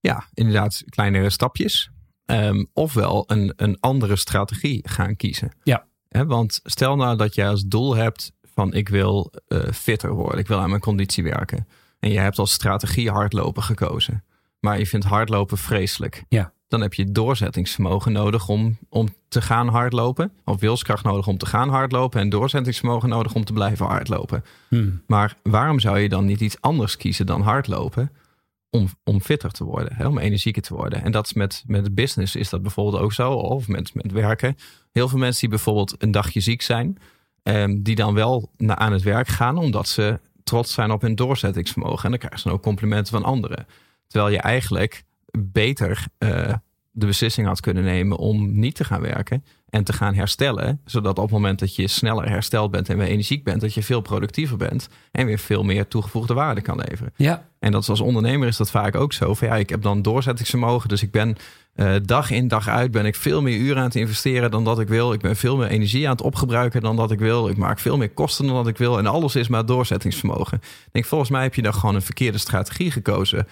Ja, 0.00 0.26
inderdaad, 0.34 0.82
kleinere 0.88 1.30
stapjes. 1.30 1.90
Um, 2.26 2.68
ofwel 2.72 3.24
een, 3.26 3.52
een 3.56 3.76
andere 3.80 4.16
strategie 4.16 4.88
gaan 4.88 5.16
kiezen. 5.16 5.52
Ja. 5.62 5.86
He, 6.08 6.26
want 6.26 6.60
stel 6.62 6.96
nou 6.96 7.16
dat 7.16 7.34
jij 7.34 7.48
als 7.48 7.64
doel 7.64 7.96
hebt 7.96 8.32
van 8.42 8.72
ik 8.72 8.88
wil 8.88 9.32
uh, 9.48 9.70
fitter 9.72 10.12
worden, 10.12 10.38
ik 10.38 10.46
wil 10.46 10.58
aan 10.58 10.68
mijn 10.68 10.80
conditie 10.80 11.24
werken. 11.24 11.68
En 11.98 12.10
je 12.10 12.18
hebt 12.18 12.38
als 12.38 12.52
strategie 12.52 13.10
hardlopen 13.10 13.62
gekozen. 13.62 14.24
Maar 14.60 14.78
je 14.78 14.86
vindt 14.86 15.06
hardlopen 15.06 15.58
vreselijk. 15.58 16.24
Ja 16.28 16.54
dan 16.68 16.80
heb 16.80 16.94
je 16.94 17.12
doorzettingsvermogen 17.12 18.12
nodig 18.12 18.48
om, 18.48 18.78
om 18.88 19.08
te 19.28 19.42
gaan 19.42 19.68
hardlopen. 19.68 20.32
Of 20.44 20.60
wilskracht 20.60 21.04
nodig 21.04 21.26
om 21.26 21.38
te 21.38 21.46
gaan 21.46 21.68
hardlopen. 21.68 22.20
En 22.20 22.28
doorzettingsvermogen 22.28 23.08
nodig 23.08 23.34
om 23.34 23.44
te 23.44 23.52
blijven 23.52 23.86
hardlopen. 23.86 24.44
Hmm. 24.68 25.02
Maar 25.06 25.36
waarom 25.42 25.80
zou 25.80 25.98
je 25.98 26.08
dan 26.08 26.24
niet 26.24 26.40
iets 26.40 26.60
anders 26.60 26.96
kiezen 26.96 27.26
dan 27.26 27.40
hardlopen? 27.40 28.10
Om, 28.70 28.88
om 29.04 29.20
fitter 29.20 29.50
te 29.50 29.64
worden, 29.64 29.94
hè? 29.94 30.06
om 30.06 30.18
energieker 30.18 30.62
te 30.62 30.74
worden. 30.74 31.02
En 31.02 31.12
dat 31.12 31.24
is 31.24 31.32
met, 31.32 31.64
met 31.66 31.94
business 31.94 32.36
is 32.36 32.48
dat 32.48 32.62
bijvoorbeeld 32.62 33.02
ook 33.02 33.12
zo. 33.12 33.32
Of 33.32 33.68
met, 33.68 33.94
met 33.94 34.12
werken. 34.12 34.56
Heel 34.92 35.08
veel 35.08 35.18
mensen 35.18 35.40
die 35.40 35.48
bijvoorbeeld 35.48 35.94
een 35.98 36.10
dagje 36.10 36.40
ziek 36.40 36.62
zijn. 36.62 36.98
Um, 37.42 37.82
die 37.82 37.94
dan 37.94 38.14
wel 38.14 38.52
naar, 38.56 38.76
aan 38.76 38.92
het 38.92 39.02
werk 39.02 39.28
gaan 39.28 39.58
omdat 39.58 39.88
ze 39.88 40.20
trots 40.44 40.72
zijn 40.72 40.90
op 40.90 41.00
hun 41.00 41.14
doorzettingsvermogen. 41.14 42.04
En 42.04 42.10
dan 42.10 42.18
krijgen 42.18 42.40
ze 42.40 42.50
ook 42.50 42.62
complimenten 42.62 43.12
van 43.12 43.24
anderen. 43.24 43.66
Terwijl 44.06 44.32
je 44.32 44.40
eigenlijk 44.40 45.04
beter 45.38 46.04
uh, 46.18 46.52
de 46.90 47.06
beslissing 47.06 47.46
had 47.46 47.60
kunnen 47.60 47.84
nemen 47.84 48.18
om 48.18 48.58
niet 48.58 48.74
te 48.74 48.84
gaan 48.84 49.00
werken 49.00 49.44
en 49.68 49.84
te 49.84 49.92
gaan 49.92 50.14
herstellen. 50.14 50.80
Zodat 50.84 51.18
op 51.18 51.24
het 51.24 51.32
moment 51.32 51.58
dat 51.58 51.74
je 51.74 51.88
sneller 51.88 52.28
hersteld 52.28 52.70
bent 52.70 52.88
en 52.88 52.98
weer 52.98 53.06
energiek 53.06 53.44
bent, 53.44 53.60
dat 53.60 53.74
je 53.74 53.82
veel 53.82 54.00
productiever 54.00 54.56
bent 54.56 54.88
en 55.12 55.26
weer 55.26 55.38
veel 55.38 55.62
meer 55.62 55.88
toegevoegde 55.88 56.34
waarde 56.34 56.60
kan 56.60 56.82
leveren. 56.88 57.12
Ja. 57.16 57.48
En 57.58 57.72
dat 57.72 57.82
is 57.82 57.88
als 57.88 58.00
ondernemer 58.00 58.48
is 58.48 58.56
dat 58.56 58.70
vaak 58.70 58.94
ook 58.94 59.12
zo. 59.12 59.34
Van 59.34 59.48
ja, 59.48 59.56
ik 59.56 59.68
heb 59.68 59.82
dan 59.82 60.02
doorzettingsvermogen, 60.02 60.88
dus 60.88 61.02
ik 61.02 61.10
ben 61.10 61.36
uh, 61.74 61.94
dag 62.02 62.30
in 62.30 62.48
dag 62.48 62.68
uit 62.68 62.90
ben 62.90 63.06
ik 63.06 63.14
veel 63.14 63.42
meer 63.42 63.58
uren 63.58 63.76
aan 63.76 63.84
het 63.84 63.94
investeren 63.94 64.50
dan 64.50 64.64
dat 64.64 64.80
ik 64.80 64.88
wil. 64.88 65.12
Ik 65.12 65.20
ben 65.20 65.36
veel 65.36 65.56
meer 65.56 65.68
energie 65.68 66.04
aan 66.06 66.12
het 66.12 66.22
opgebruiken 66.22 66.80
dan 66.80 66.96
dat 66.96 67.10
ik 67.10 67.18
wil. 67.18 67.48
Ik 67.48 67.56
maak 67.56 67.78
veel 67.78 67.96
meer 67.96 68.10
kosten 68.10 68.46
dan 68.46 68.54
dat 68.54 68.66
ik 68.66 68.78
wil. 68.78 68.98
En 68.98 69.06
alles 69.06 69.36
is 69.36 69.48
maar 69.48 69.66
doorzettingsvermogen. 69.66 70.58
Ik 70.58 70.92
denk, 70.92 71.04
volgens 71.04 71.30
mij 71.30 71.42
heb 71.42 71.54
je 71.54 71.62
dan 71.62 71.74
gewoon 71.74 71.94
een 71.94 72.02
verkeerde 72.02 72.38
strategie 72.38 72.90
gekozen 72.90 73.46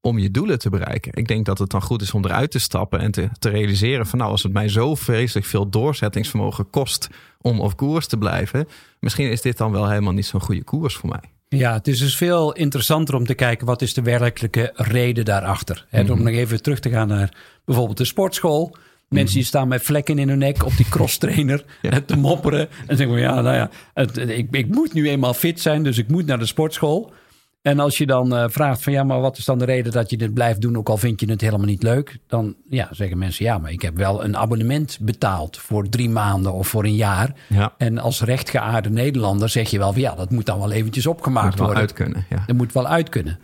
om 0.00 0.18
je 0.18 0.30
doelen 0.30 0.58
te 0.58 0.70
bereiken. 0.70 1.12
Ik 1.14 1.28
denk 1.28 1.46
dat 1.46 1.58
het 1.58 1.70
dan 1.70 1.82
goed 1.82 2.02
is 2.02 2.12
om 2.12 2.24
eruit 2.24 2.50
te 2.50 2.58
stappen 2.58 3.00
en 3.00 3.10
te, 3.10 3.28
te 3.38 3.48
realiseren 3.48 4.06
van 4.06 4.18
nou, 4.18 4.30
als 4.30 4.42
het 4.42 4.52
mij 4.52 4.68
zo 4.68 4.94
vreselijk 4.94 5.46
veel 5.46 5.68
doorzettingsvermogen 5.68 6.70
kost 6.70 7.08
om 7.40 7.60
op 7.60 7.76
koers 7.76 8.06
te 8.06 8.18
blijven, 8.18 8.68
misschien 9.00 9.30
is 9.30 9.40
dit 9.40 9.56
dan 9.56 9.72
wel 9.72 9.88
helemaal 9.88 10.12
niet 10.12 10.26
zo'n 10.26 10.40
goede 10.40 10.64
koers 10.64 10.94
voor 10.94 11.08
mij. 11.08 11.30
Ja, 11.48 11.72
het 11.72 11.88
is 11.88 11.98
dus 11.98 12.16
veel 12.16 12.52
interessanter 12.52 13.14
om 13.14 13.26
te 13.26 13.34
kijken 13.34 13.66
wat 13.66 13.82
is 13.82 13.94
de 13.94 14.02
werkelijke 14.02 14.72
reden 14.74 15.24
daarachter. 15.24 15.86
He, 15.88 16.00
Om 16.00 16.06
mhm. 16.06 16.22
nog 16.22 16.34
even 16.34 16.62
terug 16.62 16.80
te 16.80 16.90
gaan 16.90 17.08
naar 17.08 17.34
bijvoorbeeld 17.64 17.98
de 17.98 18.04
sportschool. 18.04 18.76
Mensen 19.08 19.36
die 19.36 19.44
staan 19.44 19.68
met 19.68 19.82
vlekken 19.82 20.18
in 20.18 20.28
hun 20.28 20.38
nek 20.38 20.64
op 20.64 20.76
die 20.76 20.88
crosstrainer 20.88 21.64
ja. 21.82 22.00
te 22.00 22.16
mopperen. 22.16 22.68
En 22.86 22.96
zeggen, 22.96 23.18
ja, 23.18 23.40
nou 23.40 23.56
ja, 23.56 23.70
ik, 24.28 24.48
ik 24.50 24.68
moet 24.68 24.92
nu 24.92 25.08
eenmaal 25.08 25.34
fit 25.34 25.60
zijn, 25.60 25.82
dus 25.82 25.98
ik 25.98 26.08
moet 26.08 26.26
naar 26.26 26.38
de 26.38 26.46
sportschool. 26.46 27.12
En 27.66 27.78
als 27.78 27.98
je 27.98 28.06
dan 28.06 28.34
uh, 28.34 28.44
vraagt 28.48 28.82
van 28.82 28.92
ja, 28.92 29.04
maar 29.04 29.20
wat 29.20 29.38
is 29.38 29.44
dan 29.44 29.58
de 29.58 29.64
reden 29.64 29.92
dat 29.92 30.10
je 30.10 30.16
dit 30.16 30.34
blijft 30.34 30.60
doen, 30.60 30.76
ook 30.76 30.88
al 30.88 30.96
vind 30.96 31.20
je 31.20 31.30
het 31.30 31.40
helemaal 31.40 31.66
niet 31.66 31.82
leuk, 31.82 32.18
dan 32.26 32.54
ja, 32.68 32.88
zeggen 32.90 33.18
mensen 33.18 33.44
ja, 33.44 33.58
maar 33.58 33.70
ik 33.70 33.82
heb 33.82 33.96
wel 33.96 34.24
een 34.24 34.36
abonnement 34.36 34.98
betaald 35.00 35.58
voor 35.58 35.88
drie 35.88 36.08
maanden 36.08 36.52
of 36.52 36.68
voor 36.68 36.84
een 36.84 36.94
jaar. 36.94 37.34
Ja. 37.48 37.74
En 37.78 37.98
als 37.98 38.22
rechtgeaarde 38.22 38.90
Nederlander 38.90 39.48
zeg 39.48 39.70
je 39.70 39.78
wel 39.78 39.92
van 39.92 40.00
ja, 40.00 40.14
dat 40.14 40.30
moet 40.30 40.46
dan 40.46 40.58
wel 40.58 40.72
eventjes 40.72 41.06
opgemaakt 41.06 41.46
moet 41.46 41.54
wel 41.54 41.66
worden. 41.66 41.82
Uit 41.82 41.92
kunnen, 41.92 42.26
ja. 42.30 42.42
Dat 42.46 42.56
moet 42.56 42.72
wel 42.72 42.86
uit 42.86 43.08
kunnen. 43.08 43.38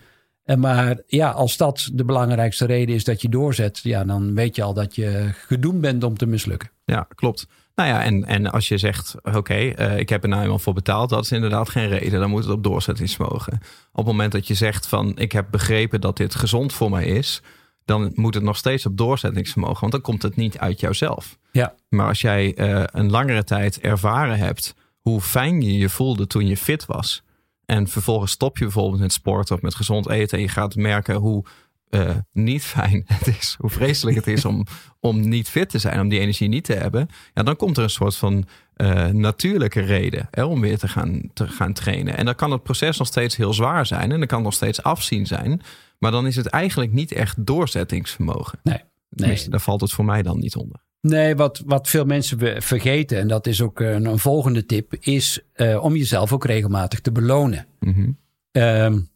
En 0.45 0.61
maar 0.61 0.99
ja, 1.07 1.31
als 1.31 1.57
dat 1.57 1.91
de 1.93 2.05
belangrijkste 2.05 2.67
reden 2.67 2.95
is 2.95 3.05
dat 3.05 3.23
je 3.23 3.29
doorzet, 3.29 3.81
ja, 3.83 4.05
dan 4.05 4.35
weet 4.35 4.57
je 4.57 4.63
al 4.63 4.75
dat 4.75 4.95
je 4.95 5.31
gedoemd 5.33 5.81
bent 5.81 6.05
om 6.05 6.17
te 6.17 6.27
mislukken. 6.27 6.71
Ja, 6.85 7.07
klopt. 7.15 7.47
Nou 7.75 7.89
ja, 7.89 8.03
en, 8.03 8.25
en 8.25 8.51
als 8.51 8.69
je 8.69 8.79
zegt, 8.79 9.15
oké, 9.23 9.55
eh, 9.55 9.99
ik 9.99 10.09
heb 10.09 10.23
er 10.23 10.29
nou 10.29 10.43
eenmaal 10.43 10.59
voor 10.59 10.75
betaald, 10.75 11.11
dat 11.11 11.25
is 11.25 11.33
inderdaad 11.33 11.69
geen 11.69 11.89
reden. 11.89 12.21
Dan 12.21 12.31
moet 12.31 12.45
het 12.45 12.53
op 12.53 12.63
doorzettingsvermogen. 12.63 13.53
Op 13.93 13.97
het 13.97 14.07
moment 14.07 14.33
dat 14.33 14.47
je 14.47 14.55
zegt 14.55 14.87
van, 14.87 15.19
ik 15.19 15.33
heb 15.33 15.47
begrepen 15.51 16.01
dat 16.01 16.17
dit 16.17 16.35
gezond 16.35 16.73
voor 16.73 16.91
mij 16.91 17.07
is, 17.07 17.43
dan 17.85 18.13
moet 18.15 18.35
het 18.35 18.43
nog 18.43 18.57
steeds 18.57 18.87
op 18.87 18.97
doorzettingsvermogen, 18.97 19.81
want 19.81 19.93
dan 19.93 20.01
komt 20.01 20.23
het 20.23 20.37
niet 20.37 20.59
uit 20.59 20.81
jouzelf. 20.81 21.39
Ja. 21.53 21.75
Maar 21.89 22.07
als 22.09 22.21
jij 22.21 22.59
uh, 22.59 22.83
een 22.87 23.11
langere 23.11 23.45
tijd 23.45 23.81
ervaren 23.81 24.39
hebt 24.39 24.75
hoe 25.01 25.21
fijn 25.21 25.63
je 25.63 25.79
je 25.79 25.89
voelde 25.89 26.27
toen 26.27 26.47
je 26.47 26.57
fit 26.57 26.87
was, 26.87 27.23
en 27.67 27.89
vervolgens 27.89 28.33
stop 28.33 28.59
je 28.59 28.65
bijvoorbeeld 28.65 29.01
met 29.01 29.13
sport 29.13 29.51
of 29.51 29.63
met 29.63 29.75
gezond 29.75 30.09
eten. 30.09 30.39
En 30.39 30.45
je 30.45 30.51
gaat 30.51 30.75
merken 30.75 31.15
hoe 31.15 31.45
uh, 31.95 32.11
niet 32.33 32.63
fijn 32.63 33.05
het 33.19 33.27
is. 33.27 33.57
Hoe 33.59 33.71
vreselijk 33.71 34.17
het 34.17 34.27
is 34.27 34.45
om, 34.45 34.67
om 35.01 35.29
niet 35.29 35.49
fit 35.49 35.69
te 35.69 35.79
zijn. 35.79 36.01
Om 36.01 36.09
die 36.09 36.21
energie 36.21 36.49
niet 36.49 36.65
te 36.65 36.75
hebben. 36.75 37.09
Ja, 37.35 37.43
dan 37.43 37.57
komt 37.57 37.77
er 37.77 37.83
een 37.83 37.91
soort 37.91 38.17
van 38.17 38.45
uh, 38.77 39.07
natuurlijke 39.07 39.81
reden 39.81 40.29
hè, 40.31 40.45
om 40.45 40.61
weer 40.61 40.79
te 40.79 40.89
gaan, 40.89 41.31
te 41.33 41.49
gaan 41.49 41.73
trainen. 41.73 42.17
En 42.17 42.25
dan 42.25 42.35
kan 42.35 42.51
het 42.51 42.63
proces 42.63 42.99
nog 42.99 43.07
steeds 43.07 43.37
heel 43.37 43.55
zwaar 43.55 43.87
zijn. 43.87 44.13
En 44.13 44.19
dan 44.19 44.27
kan 44.27 44.43
nog 44.43 44.55
steeds 44.55 44.83
afzien 44.83 45.27
zijn. 45.27 45.61
Maar 45.99 46.11
dan 46.11 46.27
is 46.27 46.37
het 46.37 46.47
eigenlijk 46.47 46.93
niet 46.93 47.13
echt 47.13 47.47
doorzettingsvermogen. 47.47 48.59
Nee. 48.63 48.81
nee. 49.09 49.49
daar 49.49 49.61
valt 49.61 49.81
het 49.81 49.93
voor 49.93 50.05
mij 50.05 50.23
dan 50.23 50.39
niet 50.39 50.57
onder. 50.57 50.81
Nee, 51.01 51.37
wat, 51.37 51.63
wat 51.67 51.89
veel 51.89 52.05
mensen 52.05 52.63
vergeten, 52.63 53.19
en 53.19 53.29
dat 53.29 53.47
is 53.47 53.61
ook 53.61 53.81
een, 53.81 54.05
een 54.05 54.19
volgende 54.19 54.67
tip, 54.67 54.95
is 55.01 55.41
uh, 55.57 55.85
om 55.85 55.97
jezelf 55.97 56.33
ook 56.33 56.45
regelmatig 56.45 57.01
te 57.01 57.13
belonen. 57.13 57.67
Mm 57.81 57.95
-hmm. 57.95 58.17
um, 58.63 59.11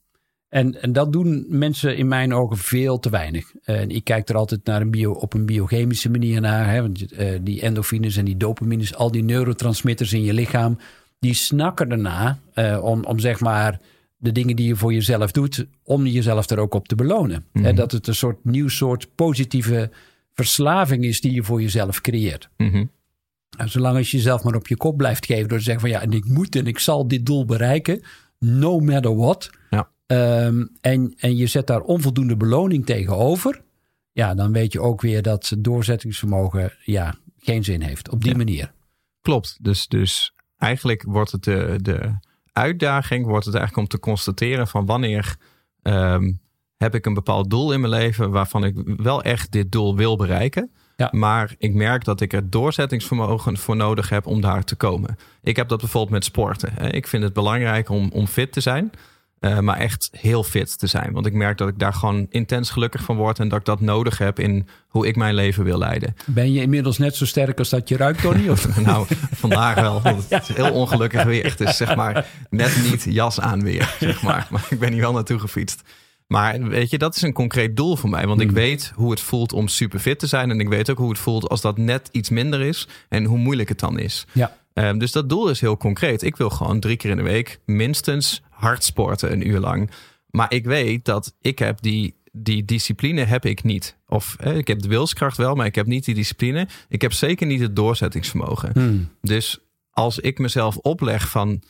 en, 0.48 0.82
en 0.82 0.92
dat 0.92 1.12
doen 1.12 1.46
mensen 1.48 1.96
in 1.96 2.08
mijn 2.08 2.34
ogen 2.34 2.56
veel 2.56 2.98
te 2.98 3.10
weinig. 3.10 3.52
En 3.64 3.90
ik 3.90 4.04
kijk 4.04 4.28
er 4.28 4.36
altijd 4.36 4.64
naar 4.64 4.80
een 4.80 4.90
bio, 4.90 5.12
op 5.12 5.34
een 5.34 5.46
biochemische 5.46 6.10
manier 6.10 6.40
naar. 6.40 6.70
Hè, 6.70 6.80
want 6.80 7.12
uh, 7.12 7.38
die 7.42 7.60
endorfines 7.60 8.16
en 8.16 8.24
die 8.24 8.36
dopamines, 8.36 8.94
al 8.94 9.10
die 9.10 9.24
neurotransmitters 9.24 10.12
in 10.12 10.22
je 10.22 10.32
lichaam, 10.32 10.78
die 11.18 11.34
snakken 11.34 11.90
erna 11.90 12.38
uh, 12.54 12.84
om, 12.84 13.04
om 13.04 13.18
zeg 13.18 13.40
maar 13.40 13.80
de 14.16 14.32
dingen 14.32 14.56
die 14.56 14.66
je 14.66 14.76
voor 14.76 14.92
jezelf 14.92 15.32
doet, 15.32 15.66
om 15.82 16.06
jezelf 16.06 16.50
er 16.50 16.58
ook 16.58 16.74
op 16.74 16.88
te 16.88 16.94
belonen. 16.94 17.44
Hè, 17.52 17.72
dat 17.72 17.92
het 17.92 18.06
een 18.06 18.14
soort 18.14 18.44
nieuw 18.44 18.68
soort 18.68 19.08
positieve 19.14 19.90
verslaving 20.34 21.04
is 21.04 21.20
die 21.20 21.32
je 21.32 21.42
voor 21.42 21.62
jezelf 21.62 22.00
creëert. 22.00 22.48
Mhm. 22.56 22.84
En 23.58 23.70
zolang 23.70 23.96
als 23.96 24.10
je 24.10 24.16
jezelf 24.16 24.42
maar 24.42 24.54
op 24.54 24.68
je 24.68 24.76
kop 24.76 24.96
blijft 24.96 25.26
geven 25.26 25.48
door 25.48 25.58
te 25.58 25.64
zeggen 25.64 25.82
van 25.82 25.90
ja, 25.90 26.00
en 26.00 26.12
ik 26.12 26.24
moet 26.24 26.56
en 26.56 26.66
ik 26.66 26.78
zal 26.78 27.08
dit 27.08 27.26
doel 27.26 27.44
bereiken, 27.44 28.02
no 28.38 28.78
matter 28.78 29.16
what. 29.16 29.50
Ja. 29.70 29.90
Um, 30.06 30.70
en, 30.80 31.14
en 31.18 31.36
je 31.36 31.46
zet 31.46 31.66
daar 31.66 31.80
onvoldoende 31.80 32.36
beloning 32.36 32.86
tegenover. 32.86 33.62
Ja, 34.12 34.34
dan 34.34 34.52
weet 34.52 34.72
je 34.72 34.80
ook 34.80 35.00
weer 35.00 35.22
dat 35.22 35.52
doorzettingsvermogen 35.58 36.72
ja, 36.84 37.14
geen 37.38 37.64
zin 37.64 37.80
heeft 37.80 38.10
op 38.10 38.20
die 38.22 38.30
Ja. 38.30 38.36
manier. 38.36 38.72
Klopt. 39.20 39.58
Dus, 39.60 39.86
dus 39.86 40.34
eigenlijk 40.58 41.02
wordt 41.02 41.32
het 41.32 41.44
de, 41.44 41.78
de 41.82 42.18
uitdaging 42.52 43.26
wordt 43.26 43.44
het 43.44 43.54
eigenlijk 43.54 43.84
om 43.84 43.98
te 43.98 44.04
constateren 44.04 44.68
van 44.68 44.86
wanneer 44.86 45.36
ehm, 45.82 46.32
heb 46.76 46.94
ik 46.94 47.06
een 47.06 47.14
bepaald 47.14 47.50
doel 47.50 47.72
in 47.72 47.80
mijn 47.80 47.92
leven 47.92 48.30
waarvan 48.30 48.64
ik 48.64 48.74
wel 48.96 49.22
echt 49.22 49.52
dit 49.52 49.72
doel 49.72 49.96
wil 49.96 50.16
bereiken. 50.16 50.70
Ja. 50.96 51.08
Maar 51.12 51.54
ik 51.58 51.74
merk 51.74 52.04
dat 52.04 52.20
ik 52.20 52.32
er 52.32 52.50
doorzettingsvermogen 52.50 53.56
voor 53.56 53.76
nodig 53.76 54.08
heb 54.08 54.26
om 54.26 54.40
daar 54.40 54.64
te 54.64 54.76
komen. 54.76 55.16
Ik 55.42 55.56
heb 55.56 55.68
dat 55.68 55.80
bijvoorbeeld 55.80 56.12
met 56.12 56.24
sporten. 56.24 56.94
Ik 56.94 57.06
vind 57.06 57.22
het 57.22 57.32
belangrijk 57.32 57.88
om, 57.88 58.10
om 58.12 58.26
fit 58.26 58.52
te 58.52 58.60
zijn. 58.60 58.90
Eh, 59.40 59.58
maar 59.58 59.76
echt 59.76 60.08
heel 60.12 60.42
fit 60.42 60.78
te 60.78 60.86
zijn. 60.86 61.12
Want 61.12 61.26
ik 61.26 61.32
merk 61.32 61.58
dat 61.58 61.68
ik 61.68 61.78
daar 61.78 61.92
gewoon 61.92 62.26
intens 62.30 62.70
gelukkig 62.70 63.02
van 63.02 63.16
word. 63.16 63.38
En 63.38 63.48
dat 63.48 63.58
ik 63.58 63.64
dat 63.64 63.80
nodig 63.80 64.18
heb 64.18 64.38
in 64.38 64.68
hoe 64.88 65.06
ik 65.06 65.16
mijn 65.16 65.34
leven 65.34 65.64
wil 65.64 65.78
leiden. 65.78 66.16
Ben 66.26 66.52
je 66.52 66.60
inmiddels 66.60 66.98
net 66.98 67.16
zo 67.16 67.24
sterk 67.26 67.58
als 67.58 67.68
dat 67.68 67.88
je 67.88 67.96
ruikt, 67.96 68.20
Tony? 68.20 68.48
Of? 68.56 68.80
Nou, 68.80 69.06
vandaag 69.34 69.74
wel. 69.74 70.02
Want 70.02 70.30
het 70.30 70.48
is 70.48 70.56
heel 70.56 70.72
ongelukkig 70.72 71.22
weer. 71.24 71.44
Het 71.44 71.60
is 71.60 71.76
zeg 71.76 71.96
maar 71.96 72.26
net 72.50 72.78
niet 72.90 73.06
jas 73.08 73.40
aan 73.40 73.62
weer. 73.62 73.94
Zeg 74.00 74.22
maar. 74.22 74.46
maar 74.50 74.66
ik 74.70 74.78
ben 74.78 74.92
hier 74.92 75.00
wel 75.00 75.12
naartoe 75.12 75.38
gefietst. 75.38 75.82
Maar 76.26 76.62
weet 76.62 76.90
je, 76.90 76.98
dat 76.98 77.16
is 77.16 77.22
een 77.22 77.32
concreet 77.32 77.76
doel 77.76 77.96
voor 77.96 78.10
mij. 78.10 78.26
Want 78.26 78.40
ik 78.40 78.46
Hmm. 78.46 78.56
weet 78.56 78.92
hoe 78.94 79.10
het 79.10 79.20
voelt 79.20 79.52
om 79.52 79.68
super 79.68 79.98
fit 79.98 80.18
te 80.18 80.26
zijn. 80.26 80.50
En 80.50 80.60
ik 80.60 80.68
weet 80.68 80.90
ook 80.90 80.98
hoe 80.98 81.08
het 81.08 81.18
voelt 81.18 81.48
als 81.48 81.60
dat 81.60 81.78
net 81.78 82.08
iets 82.12 82.30
minder 82.30 82.60
is. 82.60 82.88
En 83.08 83.24
hoe 83.24 83.38
moeilijk 83.38 83.68
het 83.68 83.80
dan 83.80 83.98
is. 83.98 84.26
Ja. 84.32 84.56
Ehm, 84.76 84.98
dus 84.98 85.12
dat 85.12 85.28
doel 85.28 85.48
is 85.48 85.60
heel 85.60 85.76
concreet. 85.76 86.22
Ik 86.22 86.36
wil 86.36 86.50
gewoon 86.50 86.80
drie 86.80 86.96
keer 86.96 87.10
in 87.10 87.16
de 87.16 87.22
week 87.22 87.58
minstens 87.64 88.42
hard 88.50 88.84
sporten 88.84 89.32
een 89.32 89.48
uur 89.48 89.58
lang. 89.58 89.90
Maar 90.30 90.52
ik 90.52 90.64
weet 90.64 91.04
dat 91.04 91.34
ik 91.40 91.58
heb 91.58 91.80
die, 91.80 92.14
die 92.32 92.64
discipline 92.64 93.24
heb 93.24 93.44
ik 93.44 93.62
niet. 93.62 93.96
Of 94.06 94.36
eh, 94.40 94.56
ik 94.56 94.66
heb 94.66 94.80
de 94.80 94.88
wilskracht 94.88 95.36
wel, 95.36 95.54
maar 95.54 95.66
ik 95.66 95.74
heb 95.74 95.86
niet 95.86 96.04
die 96.04 96.14
discipline. 96.14 96.68
Ik 96.88 97.02
heb 97.02 97.12
zeker 97.12 97.46
niet 97.46 97.60
het 97.60 97.76
doorzettingsvermogen. 97.76 98.70
Hmm. 98.72 99.08
Dus 99.20 99.58
als 99.90 100.18
ik 100.18 100.38
mezelf 100.38 100.76
opleg 100.76 101.28
van 101.28 101.62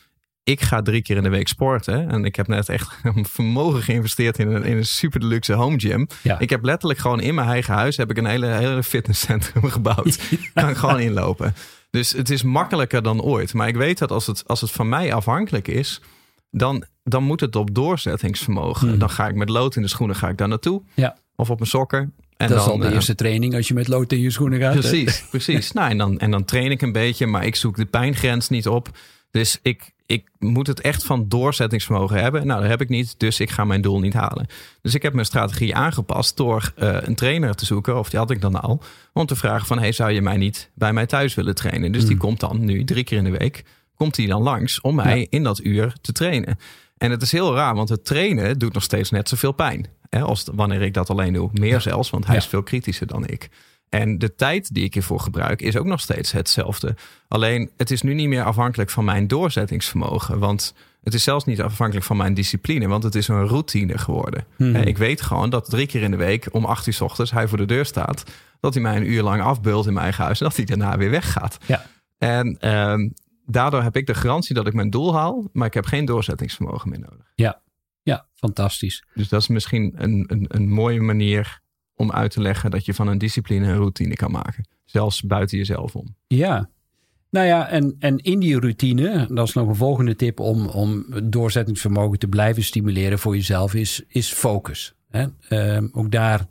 ik 0.43 0.61
ga 0.61 0.81
drie 0.81 1.01
keer 1.01 1.17
in 1.17 1.23
de 1.23 1.29
week 1.29 1.47
sporten. 1.47 2.09
En 2.09 2.25
ik 2.25 2.35
heb 2.35 2.47
net 2.47 2.69
echt 2.69 2.99
een 3.03 3.25
vermogen 3.25 3.81
geïnvesteerd 3.81 4.39
in 4.39 4.51
een, 4.51 4.63
in 4.63 4.77
een 4.77 4.85
super 4.85 5.19
deluxe 5.19 5.53
home 5.53 5.79
gym. 5.79 6.07
Ja. 6.21 6.39
Ik 6.39 6.49
heb 6.49 6.63
letterlijk 6.63 6.99
gewoon 6.99 7.19
in 7.19 7.35
mijn 7.35 7.47
eigen 7.47 7.73
huis 7.73 7.97
heb 7.97 8.09
ik 8.09 8.17
een 8.17 8.25
hele, 8.25 8.47
hele 8.47 8.83
fitnesscentrum 8.83 9.69
gebouwd. 9.77 10.19
kan 10.53 10.69
ik 10.69 10.77
gewoon 10.77 10.99
inlopen. 10.99 11.53
Dus 11.89 12.11
het 12.11 12.29
is 12.29 12.43
makkelijker 12.43 13.03
dan 13.03 13.21
ooit. 13.21 13.53
Maar 13.53 13.67
ik 13.67 13.75
weet 13.75 13.97
dat 13.97 14.11
als 14.11 14.27
het, 14.27 14.43
als 14.47 14.61
het 14.61 14.71
van 14.71 14.89
mij 14.89 15.13
afhankelijk 15.13 15.67
is, 15.67 16.01
dan, 16.51 16.83
dan 17.03 17.23
moet 17.23 17.39
het 17.39 17.55
op 17.55 17.75
doorzettingsvermogen. 17.75 18.89
Hmm. 18.89 18.99
Dan 18.99 19.09
ga 19.09 19.27
ik 19.27 19.35
met 19.35 19.49
lood 19.49 19.75
in 19.75 19.81
de 19.81 19.87
schoenen 19.87 20.15
ga 20.15 20.29
ik 20.29 20.37
daar 20.37 20.47
naartoe. 20.47 20.81
Ja. 20.93 21.17
Of 21.35 21.49
op 21.49 21.57
mijn 21.57 21.69
sokken. 21.69 22.13
En 22.37 22.47
dat 22.47 22.57
is 22.57 22.63
dan, 22.63 22.73
al 22.73 22.79
de 22.79 22.87
eh, 22.87 22.93
eerste 22.93 23.15
training 23.15 23.55
als 23.55 23.67
je 23.67 23.73
met 23.73 23.87
lood 23.87 24.11
in 24.11 24.19
je 24.19 24.29
schoenen 24.29 24.59
gaat. 24.59 24.73
hè? 24.73 24.79
Precies, 24.79 25.25
precies. 25.29 25.71
nou, 25.71 25.89
en, 25.89 25.97
dan, 25.97 26.19
en 26.19 26.31
dan 26.31 26.45
train 26.45 26.71
ik 26.71 26.81
een 26.81 26.91
beetje, 26.91 27.25
maar 27.25 27.45
ik 27.45 27.55
zoek 27.55 27.75
de 27.75 27.85
pijngrens 27.85 28.49
niet 28.49 28.67
op. 28.67 28.89
Dus 29.31 29.59
ik, 29.61 29.93
ik 30.07 30.29
moet 30.39 30.67
het 30.67 30.81
echt 30.81 31.03
van 31.05 31.27
doorzettingsvermogen 31.27 32.21
hebben. 32.21 32.47
Nou, 32.47 32.61
dat 32.61 32.69
heb 32.69 32.81
ik 32.81 32.89
niet, 32.89 33.15
dus 33.19 33.39
ik 33.39 33.49
ga 33.49 33.63
mijn 33.65 33.81
doel 33.81 33.99
niet 33.99 34.13
halen. 34.13 34.47
Dus 34.81 34.93
ik 34.95 35.01
heb 35.01 35.13
mijn 35.13 35.25
strategie 35.25 35.75
aangepast 35.75 36.37
door 36.37 36.71
eh, 36.75 36.97
een 37.01 37.15
trainer 37.15 37.55
te 37.55 37.65
zoeken, 37.65 37.99
of 37.99 38.09
die 38.09 38.19
had 38.19 38.31
ik 38.31 38.41
dan 38.41 38.61
al, 38.61 38.81
om 39.13 39.25
te 39.25 39.35
vragen 39.35 39.67
van, 39.67 39.79
hey, 39.79 39.91
zou 39.91 40.11
je 40.11 40.21
mij 40.21 40.37
niet 40.37 40.69
bij 40.73 40.93
mij 40.93 41.05
thuis 41.05 41.35
willen 41.35 41.55
trainen? 41.55 41.91
Dus 41.91 42.01
die 42.01 42.11
Hmm. 42.11 42.19
komt 42.19 42.39
dan 42.39 42.65
nu 42.65 42.83
drie 42.83 43.03
keer 43.03 43.17
in 43.17 43.23
de 43.23 43.37
week, 43.37 43.63
komt 43.95 44.17
hij 44.17 44.25
dan 44.25 44.41
langs 44.41 44.81
om 44.81 44.95
mij 44.95 45.19
Ja. 45.19 45.25
in 45.29 45.43
dat 45.43 45.63
uur 45.63 45.93
te 46.01 46.11
trainen. 46.11 46.57
En 46.97 47.11
het 47.11 47.21
is 47.21 47.31
heel 47.31 47.55
raar, 47.55 47.75
want 47.75 47.89
het 47.89 48.05
trainen 48.05 48.59
doet 48.59 48.73
nog 48.73 48.83
steeds 48.83 49.09
net 49.11 49.29
zoveel 49.29 49.51
pijn. 49.51 49.87
Hè, 50.09 50.21
als 50.21 50.45
wanneer 50.53 50.81
ik 50.81 50.93
dat 50.93 51.09
alleen 51.09 51.33
doe. 51.33 51.49
Meer 51.53 51.81
zelfs, 51.81 52.09
want 52.09 52.25
hij 52.25 52.35
Ja. 52.35 52.41
is 52.41 52.47
veel 52.47 52.63
kritischer 52.63 53.07
dan 53.07 53.27
ik. 53.27 53.49
En 53.89 54.17
de 54.17 54.35
tijd 54.35 54.73
die 54.73 54.83
ik 54.83 54.93
hiervoor 54.93 55.19
gebruik 55.19 55.61
is 55.61 55.77
ook 55.77 55.85
nog 55.85 55.99
steeds 55.99 56.31
hetzelfde. 56.31 56.95
Alleen 57.27 57.69
het 57.77 57.91
is 57.91 58.01
nu 58.01 58.13
niet 58.13 58.27
meer 58.27 58.43
afhankelijk 58.43 58.89
van 58.89 59.05
mijn 59.05 59.27
doorzettingsvermogen. 59.27 60.39
Want 60.39 60.73
het 61.03 61.13
is 61.13 61.23
zelfs 61.23 61.45
niet 61.45 61.61
afhankelijk 61.61 62.05
van 62.05 62.17
mijn 62.17 62.33
discipline. 62.33 62.87
Want 62.87 63.03
het 63.03 63.15
is 63.15 63.27
een 63.27 63.47
routine 63.47 63.97
geworden. 63.97 64.45
Hmm. 64.55 64.75
Ik 64.75 64.97
weet 64.97 65.21
gewoon 65.21 65.49
dat 65.49 65.69
drie 65.69 65.87
keer 65.87 66.01
in 66.01 66.11
de 66.11 66.17
week 66.17 66.47
om 66.51 66.65
acht 66.65 66.87
uur 66.87 66.93
's 66.93 67.01
ochtends 67.01 67.31
hij 67.31 67.47
voor 67.47 67.57
de 67.57 67.65
deur 67.65 67.85
staat. 67.85 68.23
Dat 68.59 68.73
hij 68.73 68.83
mij 68.83 68.95
een 68.95 69.11
uur 69.11 69.23
lang 69.23 69.41
afbeult 69.41 69.85
in 69.85 69.93
mijn 69.93 70.03
eigen 70.03 70.23
huis. 70.23 70.39
En 70.39 70.47
dat 70.47 70.55
hij 70.55 70.65
daarna 70.65 70.97
weer 70.97 71.09
weggaat. 71.09 71.57
Ja. 71.65 71.85
En 72.17 72.57
ehm, 72.59 73.09
daardoor 73.45 73.83
heb 73.83 73.95
ik 73.95 74.05
de 74.05 74.15
garantie 74.15 74.55
dat 74.55 74.67
ik 74.67 74.73
mijn 74.73 74.89
doel 74.89 75.15
haal. 75.15 75.49
Maar 75.53 75.67
ik 75.67 75.73
heb 75.73 75.85
geen 75.85 76.05
doorzettingsvermogen 76.05 76.89
meer 76.89 76.99
nodig. 76.99 77.31
Ja, 78.07 78.25
fantastisch. 78.33 79.03
Dus 79.13 79.29
dat 79.29 79.41
is 79.41 79.47
misschien 79.47 79.93
een, 79.95 80.23
een, 80.27 80.45
een 80.47 80.69
mooie 80.69 81.01
manier 81.01 81.61
om 81.97 82.11
uit 82.11 82.31
te 82.31 82.41
leggen 82.41 82.71
dat 82.71 82.85
je 82.85 82.93
van 82.93 83.07
een 83.07 83.17
discipline 83.17 83.67
een 83.67 83.75
routine 83.77 84.15
kan 84.15 84.31
maken. 84.31 84.67
Zelfs 84.85 85.21
buiten 85.21 85.57
jezelf 85.57 85.95
om. 85.95 86.15
Ja. 86.27 86.69
Nou 87.29 87.45
ja, 87.47 87.67
en, 87.69 87.95
en 87.99 88.17
in 88.17 88.39
die 88.39 88.59
routine, 88.59 89.27
dat 89.31 89.47
is 89.47 89.53
nog 89.53 89.67
een 89.67 89.75
volgende 89.75 90.15
tip 90.15 90.39
om, 90.39 90.67
om 90.67 91.05
doorzettingsvermogen 91.23 92.19
te 92.19 92.27
blijven 92.27 92.63
stimuleren 92.63 93.19
voor 93.19 93.35
jezelf, 93.35 93.73
is, 93.73 94.03
is 94.07 94.31
focus. 94.33 94.95
Hè? 95.09 95.25
Ehm, 95.49 95.87
ook 95.91 96.11
daar 96.11 96.45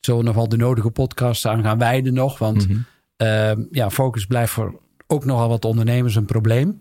zullen 0.00 0.20
we 0.20 0.26
nog 0.26 0.34
wel 0.34 0.48
de 0.48 0.56
nodige 0.56 0.90
podcasts 0.90 1.46
aan 1.46 1.62
gaan 1.62 1.78
wijden 1.78 2.14
nog. 2.14 2.38
Want 2.38 2.68
Mhm. 2.68 2.78
ehm, 3.16 3.62
ja, 3.70 3.90
focus 3.90 4.26
blijft 4.26 4.52
voor 4.52 4.80
ook 5.06 5.24
nogal 5.24 5.48
wat 5.48 5.64
ondernemers 5.64 6.14
een 6.14 6.24
probleem. 6.24 6.80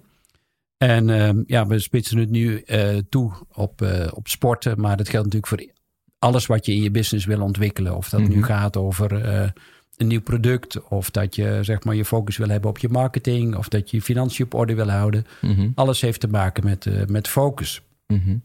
En 0.78 1.10
ehm, 1.10 1.42
ja, 1.46 1.68
we 1.68 1.80
spitsen 1.80 2.18
het 2.18 2.30
nu 2.30 2.60
eh, 2.60 2.98
toe 3.10 3.32
op, 3.54 3.82
eh, 3.82 4.08
op 4.14 4.28
sporten, 4.28 4.80
maar 4.82 4.98
dat 4.98 5.10
geldt 5.10 5.34
natuurlijk 5.34 5.48
voor 5.64 5.74
alles 6.20 6.46
wat 6.46 6.66
je 6.66 6.72
in 6.72 6.82
je 6.82 6.92
business 6.92 7.26
wil 7.26 7.42
ontwikkelen. 7.42 7.96
Of 7.96 8.10
dat 8.10 8.20
nu 8.28 8.36
Mhm. 8.36 8.44
gaat 8.44 8.78
over 8.78 9.24
eh, 9.24 9.50
een 9.98 10.08
nieuw 10.08 10.22
product, 10.22 10.88
of 10.88 11.10
dat 11.10 11.36
je 11.36 11.60
zeg 11.62 11.84
maar 11.84 11.96
je 11.96 12.06
focus 12.06 12.38
wil 12.38 12.50
hebben 12.50 12.70
op 12.70 12.78
je 12.78 12.90
marketing, 12.90 13.56
of 13.56 13.68
dat 13.68 13.90
je 13.90 13.98
je 13.98 14.04
financiën 14.04 14.46
op 14.46 14.54
orde 14.54 14.76
wil 14.76 14.90
houden. 14.90 15.26
Mhm. 15.42 15.70
Alles 15.76 16.02
heeft 16.02 16.20
te 16.20 16.28
maken 16.28 16.64
met, 16.64 16.86
eh, 16.86 17.06
met 17.06 17.28
focus. 17.28 17.82
Mhm. 18.08 18.38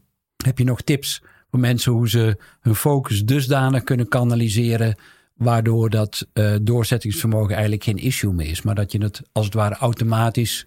Heb 0.43 0.57
je 0.57 0.63
nog 0.63 0.81
tips 0.81 1.21
voor 1.49 1.59
mensen 1.59 1.91
hoe 1.91 2.09
ze 2.09 2.37
hun 2.61 2.75
focus 2.75 3.25
dusdanig 3.25 3.83
kunnen 3.83 4.07
kanaliseren, 4.07 4.97
waardoor 5.33 5.89
dat 5.89 6.27
eh, 6.33 6.55
doorzettingsvermogen 6.61 7.51
eigenlijk 7.53 7.83
geen 7.83 7.97
issue 7.97 8.33
meer 8.33 8.49
is, 8.49 8.61
maar 8.61 8.75
dat 8.75 8.91
je 8.91 9.01
het 9.01 9.21
als 9.31 9.45
het 9.45 9.53
ware 9.53 9.75
automatisch 9.75 10.65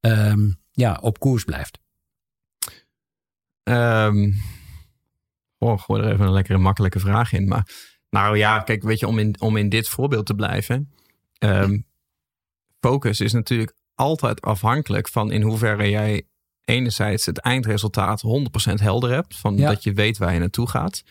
ehm, 0.00 0.50
ja, 0.72 0.98
op 1.02 1.18
koers 1.18 1.44
blijft? 1.44 1.78
Ehm, 3.62 4.32
Oh, 5.58 5.80
gooi 5.80 6.02
er 6.02 6.12
even 6.12 6.26
een 6.26 6.32
lekkere 6.32 6.58
makkelijke 6.58 7.00
vraag 7.00 7.32
in. 7.32 7.48
Maar 7.48 7.68
nou 8.10 8.36
ja, 8.36 8.58
kijk, 8.58 8.82
weet 8.82 9.00
je, 9.00 9.06
om 9.06 9.18
in, 9.18 9.40
om 9.40 9.56
in 9.56 9.68
dit 9.68 9.88
voorbeeld 9.88 10.26
te 10.26 10.34
blijven. 10.34 10.92
Um, 11.38 11.86
focus 12.80 13.20
is 13.20 13.32
natuurlijk 13.32 13.74
altijd 13.94 14.40
afhankelijk 14.40 15.08
van 15.08 15.30
in 15.30 15.42
hoeverre 15.42 15.90
jij 15.90 16.26
enerzijds 16.64 17.26
het 17.26 17.38
eindresultaat 17.38 18.22
100% 18.70 18.72
helder 18.74 19.10
hebt. 19.10 19.36
Van 19.36 19.56
dat 19.56 19.82
je 19.82 19.92
weet 19.92 20.18
waar 20.18 20.32
je 20.32 20.38
naartoe 20.38 20.68
gaat. 20.68 21.02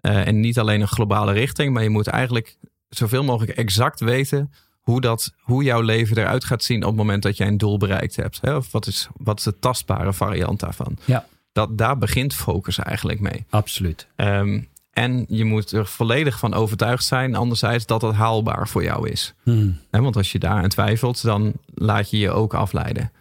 Uh, 0.00 0.26
en 0.26 0.40
niet 0.40 0.58
alleen 0.58 0.80
een 0.80 0.88
globale 0.88 1.32
richting, 1.32 1.72
maar 1.72 1.82
je 1.82 1.90
moet 1.90 2.06
eigenlijk 2.06 2.56
zoveel 2.88 3.24
mogelijk 3.24 3.58
exact 3.58 4.00
weten 4.00 4.52
hoe, 4.80 5.00
dat, 5.00 5.32
hoe 5.38 5.62
jouw 5.62 5.80
leven 5.80 6.16
eruit 6.16 6.44
gaat 6.44 6.62
zien 6.62 6.82
op 6.82 6.88
het 6.88 6.96
moment 6.96 7.22
dat 7.22 7.36
jij 7.36 7.46
een 7.46 7.58
doel 7.58 7.78
bereikt 7.78 8.16
hebt. 8.16 8.40
Hè? 8.40 8.56
Of 8.56 8.72
wat 8.72 8.86
is, 8.86 9.08
wat 9.16 9.38
is 9.38 9.44
de 9.44 9.58
tastbare 9.58 10.12
variant 10.12 10.60
daarvan? 10.60 10.96
Ja. 11.04 11.26
Dat, 11.52 11.78
daar 11.78 11.98
begint 11.98 12.34
focus 12.34 12.78
eigenlijk 12.78 13.20
mee. 13.20 13.44
Absoluut. 13.50 14.06
Um, 14.16 14.68
en 14.90 15.24
je 15.28 15.44
moet 15.44 15.72
er 15.72 15.86
volledig 15.86 16.38
van 16.38 16.54
overtuigd 16.54 17.04
zijn, 17.04 17.34
anderzijds, 17.34 17.86
dat 17.86 18.02
het 18.02 18.14
haalbaar 18.14 18.68
voor 18.68 18.82
jou 18.82 19.08
is. 19.08 19.34
Hmm. 19.42 19.78
want 19.90 20.16
als 20.16 20.32
je 20.32 20.38
daar 20.38 20.62
aan 20.62 20.68
twijfelt, 20.68 21.22
dan 21.22 21.52
laat 21.74 22.10
je 22.10 22.18
je 22.18 22.30
ook 22.30 22.54
afleiden. 22.54 23.12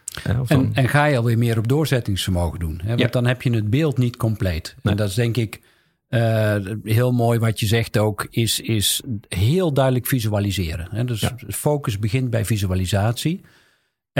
En, 0.47 0.71
en, 0.73 0.89
ga 0.89 1.05
je 1.05 1.17
alweer 1.17 1.37
meer 1.37 1.57
op 1.57 1.67
doorzettingsvermogen 1.67 2.59
doen. 2.59 2.81
Hè? 2.83 2.95
Want 2.95 3.13
dan 3.13 3.25
heb 3.25 3.41
je 3.41 3.51
het 3.51 3.69
beeld 3.69 3.97
niet 3.97 4.17
compleet. 4.17 4.75
En 4.83 4.97
dat 4.97 5.09
is 5.09 5.15
denk 5.15 5.37
ik 5.37 5.61
uh, 6.09 6.55
heel 6.83 7.11
mooi 7.11 7.39
wat 7.39 7.59
je 7.59 7.65
zegt 7.65 7.97
ook, 7.97 8.27
is, 8.29 8.59
is 8.59 9.01
heel 9.27 9.73
duidelijk 9.73 10.07
visualiseren. 10.07 10.87
Hè? 10.91 11.05
Dus 11.05 11.29
focus 11.47 11.99
begint 11.99 12.29
bij 12.29 12.45
visualisatie. 12.45 13.41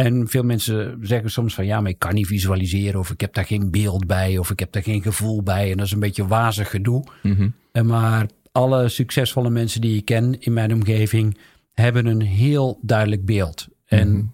En 0.04 0.28
veel 0.28 0.44
mensen 0.44 0.98
zeggen 1.02 1.32
soms 1.32 1.54
van 1.54 1.66
ja, 1.66 1.82
maar 1.82 1.92
ik 1.92 2.00
kan 2.00 2.14
niet 2.14 2.28
visualiseren 2.28 3.00
of 3.00 3.12
ik 3.12 3.22
heb 3.22 3.34
daar 3.34 3.46
geen 3.46 3.72
beeld 3.72 4.08
bij 4.08 4.38
of 4.38 4.50
ik 4.50 4.60
heb 4.60 4.72
daar 4.72 4.84
geen 4.84 5.02
gevoel 5.02 5.44
bij. 5.44 5.72
En 5.72 5.78
dat 5.78 5.86
is 5.86 5.92
een 5.92 6.00
beetje 6.00 6.28
wazig 6.28 6.70
gedoe. 6.70 7.04
Mm 7.24 7.54
en 7.72 7.86
maar 7.86 8.26
alle 8.52 8.90
succesvolle 8.90 9.50
mensen 9.50 9.82
die 9.82 9.98
ik 9.98 10.06
ken 10.06 10.40
in 10.40 10.54
mijn 10.54 10.74
omgeving 10.74 11.38
hebben 11.74 12.06
een 12.06 12.22
heel 12.22 12.80
duidelijk 12.82 13.26
beeld. 13.26 13.68
En 13.86 14.12
mhm. 14.12 14.26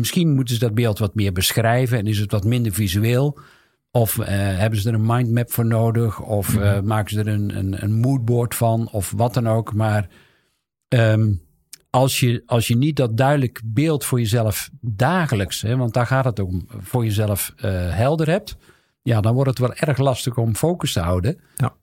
misschien 0.00 0.34
moeten 0.34 0.54
ze 0.54 0.60
dat 0.60 0.74
beeld 0.74 0.98
wat 0.98 1.14
meer 1.14 1.32
beschrijven 1.32 1.98
en 1.98 2.06
is 2.06 2.18
het 2.18 2.32
wat 2.32 2.44
minder 2.44 2.72
visueel. 2.72 3.38
Of 3.90 4.16
uh, 4.16 4.26
hebben 4.28 4.80
ze 4.80 4.88
er 4.88 4.94
een 4.94 5.06
mindmap 5.06 5.52
voor 5.52 5.66
nodig? 5.66 6.20
Of 6.20 6.54
uh, 6.54 6.80
maken 6.80 7.10
ze 7.10 7.20
er 7.20 7.28
een, 7.28 7.56
een, 7.56 7.82
een 7.82 7.94
moodboard 7.94 8.54
van? 8.54 8.88
Of 8.90 9.12
wat 9.16 9.34
dan 9.34 9.48
ook. 9.48 9.74
Maar 9.74 10.08
um, 10.88 11.40
als 11.92 12.20
je, 12.20 12.42
als 12.46 12.68
je 12.68 12.76
niet 12.76 12.96
dat 12.96 13.16
duidelijk 13.16 13.60
beeld 13.64 14.04
voor 14.04 14.18
jezelf 14.18 14.70
dagelijks, 14.80 15.62
hè, 15.62 15.76
want 15.76 15.94
daar 15.94 16.06
gaat 16.06 16.24
het 16.24 16.38
om, 16.38 16.66
voor 16.68 17.04
jezelf 17.04 17.52
uh, 17.56 17.62
helder 17.94 18.28
hebt, 18.28 18.56
ja, 19.02 19.20
dan 19.20 19.34
wordt 19.34 19.50
het 19.50 19.58
wel 19.58 19.74
erg 19.74 19.98
lastig 19.98 20.36
om 20.36 20.54
focus 20.54 20.92
te 20.92 21.00
houden. 21.00 21.40
Ja. 21.56 21.74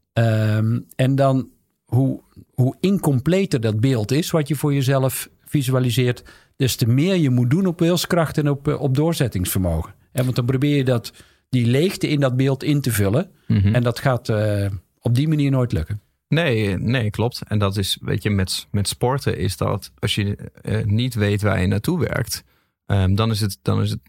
Um, 0.58 0.86
en 0.96 1.16
dan 1.16 1.50
hoe, 1.86 2.22
hoe 2.54 2.76
incompleter 2.80 3.62
dat 3.62 3.80
beeld 3.80 4.12
is, 4.12 4.32
wat 4.32 4.48
je 4.48 4.56
voor 4.56 4.74
jezelf 4.74 5.30
visualiseert, 5.46 6.24
des 6.56 6.76
te 6.76 6.88
meer 6.88 7.16
je 7.16 7.30
moet 7.30 7.50
doen 7.50 7.66
op 7.66 7.80
wilskracht 7.80 8.38
en 8.38 8.50
op, 8.50 8.68
op 8.68 8.96
doorzettingsvermogen. 8.96 9.94
En 10.12 10.24
want 10.24 10.36
dan 10.36 10.46
probeer 10.46 10.76
je 10.76 10.84
dat 10.84 11.14
die 11.50 11.66
leegte 11.66 12.08
in 12.08 12.20
dat 12.20 12.36
beeld 12.36 12.64
in 12.64 12.82
te 12.82 12.92
vullen. 12.92 13.30
Mhm. 13.48 13.76
En 13.76 13.84
dat 13.84 14.00
gaat 14.00 14.30
uh, 14.30 14.66
op 15.00 15.16
die 15.16 15.28
manier 15.28 15.52
nooit 15.52 15.72
lukken. 15.72 16.02
Nee, 16.30 16.78
nee, 16.78 17.10
klopt. 17.10 17.42
En 17.48 17.60
dat 17.60 17.78
is, 17.78 17.98
weet 18.02 18.24
je, 18.24 18.30
met, 18.30 18.68
met 18.72 18.88
sporten 18.88 19.38
is 19.38 19.58
dat 19.58 19.92
als 20.00 20.16
je 20.16 20.52
uh, 20.62 20.84
niet 20.84 21.14
weet 21.14 21.42
waar 21.42 21.62
je 21.62 21.68
naartoe 21.68 22.00
werkt, 22.00 22.44
um, 22.86 23.16
dan 23.16 23.32
is 23.32 23.40
het, 23.40 23.60
dan 23.62 23.82
is 23.82 23.90
het 23.90 24.00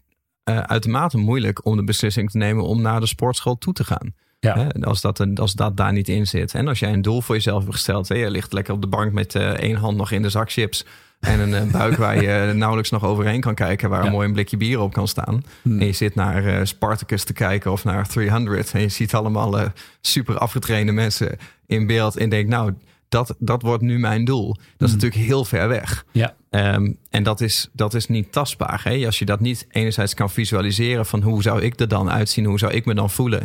uh, 0.49 0.59
uitermate 0.59 1.17
moeilijk 1.17 1.65
om 1.65 1.75
de 1.75 1.83
beslissing 1.83 2.31
te 2.31 2.37
nemen 2.37 2.63
om 2.63 2.81
naar 2.81 2.99
de 2.99 3.05
sportschool 3.05 3.57
toe 3.57 3.73
te 3.73 3.83
gaan. 3.83 4.13
Ja. 4.39 4.67
Als, 4.81 5.01
dat, 5.01 5.39
als 5.39 5.53
dat 5.53 5.77
daar 5.77 5.93
niet 5.93 6.09
in 6.09 6.27
zit. 6.27 6.53
En 6.53 6.67
als 6.67 6.79
jij 6.79 6.93
een 6.93 7.01
doel 7.01 7.21
voor 7.21 7.35
jezelf 7.35 7.61
hebt 7.61 7.75
gesteld, 7.75 8.07
hè, 8.07 8.15
je 8.15 8.29
ligt 8.29 8.53
lekker 8.53 8.73
op 8.73 8.81
de 8.81 8.87
bank 8.87 9.11
met 9.13 9.35
uh, 9.35 9.49
één 9.49 9.75
hand 9.75 9.97
nog 9.97 10.11
in 10.11 10.21
de 10.21 10.29
zak 10.29 10.51
chips 10.51 10.85
en 11.21 11.39
een, 11.39 11.53
een 11.53 11.71
buik 11.71 11.97
waar 11.97 12.21
je 12.21 12.53
nauwelijks 12.53 12.89
nog 12.89 13.03
overheen 13.03 13.41
kan 13.41 13.55
kijken, 13.55 13.89
waar 13.89 14.05
een 14.05 14.11
mooi 14.11 14.27
een 14.27 14.33
blikje 14.33 14.57
bier 14.57 14.79
op 14.79 14.93
kan 14.93 15.07
staan. 15.07 15.43
Hmm. 15.61 15.79
En 15.79 15.85
je 15.85 15.91
zit 15.91 16.15
naar 16.15 16.45
uh, 16.45 16.59
Spartacus 16.63 17.23
te 17.23 17.33
kijken 17.33 17.71
of 17.71 17.83
naar 17.83 18.07
300 18.07 18.73
en 18.73 18.81
je 18.81 18.89
ziet 18.89 19.13
allemaal 19.13 19.59
uh, 19.59 19.65
super 20.01 20.37
afgetrainde 20.37 20.91
mensen 20.91 21.37
in 21.65 21.87
beeld 21.87 22.17
en 22.17 22.29
denkt, 22.29 22.49
nou, 22.49 22.73
dat, 23.09 23.35
dat 23.39 23.61
wordt 23.61 23.83
nu 23.83 23.99
mijn 23.99 24.25
doel. 24.25 24.47
Dat 24.47 24.57
is 24.57 24.67
Hmm. 24.77 24.87
natuurlijk 24.87 25.21
heel 25.21 25.45
ver 25.45 25.67
weg. 25.67 26.05
Ja. 26.11 26.35
Um, 26.49 26.97
en 27.09 27.23
dat 27.23 27.41
is, 27.41 27.69
dat 27.73 27.93
is 27.93 28.07
niet 28.07 28.31
tastbaar. 28.31 28.81
Hè? 28.83 29.05
Als 29.05 29.19
je 29.19 29.25
dat 29.25 29.39
niet 29.39 29.67
enerzijds 29.69 30.13
kan 30.13 30.29
visualiseren 30.29 31.05
van 31.05 31.21
hoe 31.21 31.41
zou 31.41 31.61
ik 31.61 31.79
er 31.79 31.87
dan 31.87 32.11
uitzien, 32.11 32.45
hoe 32.45 32.59
zou 32.59 32.71
ik 32.73 32.85
me 32.85 32.93
dan 32.93 33.09
voelen. 33.09 33.39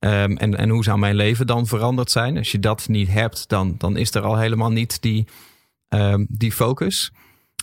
Um, 0.00 0.36
en, 0.36 0.56
en 0.56 0.68
hoe 0.68 0.84
zou 0.84 0.98
mijn 0.98 1.14
leven 1.14 1.46
dan 1.46 1.66
veranderd 1.66 2.10
zijn? 2.10 2.38
Als 2.38 2.52
je 2.52 2.58
dat 2.58 2.88
niet 2.88 3.08
hebt, 3.08 3.48
dan, 3.48 3.74
dan 3.78 3.96
is 3.96 4.14
er 4.14 4.22
al 4.22 4.38
helemaal 4.38 4.70
niet 4.70 5.02
die, 5.02 5.26
um, 5.88 6.26
die 6.28 6.52
focus. 6.52 7.12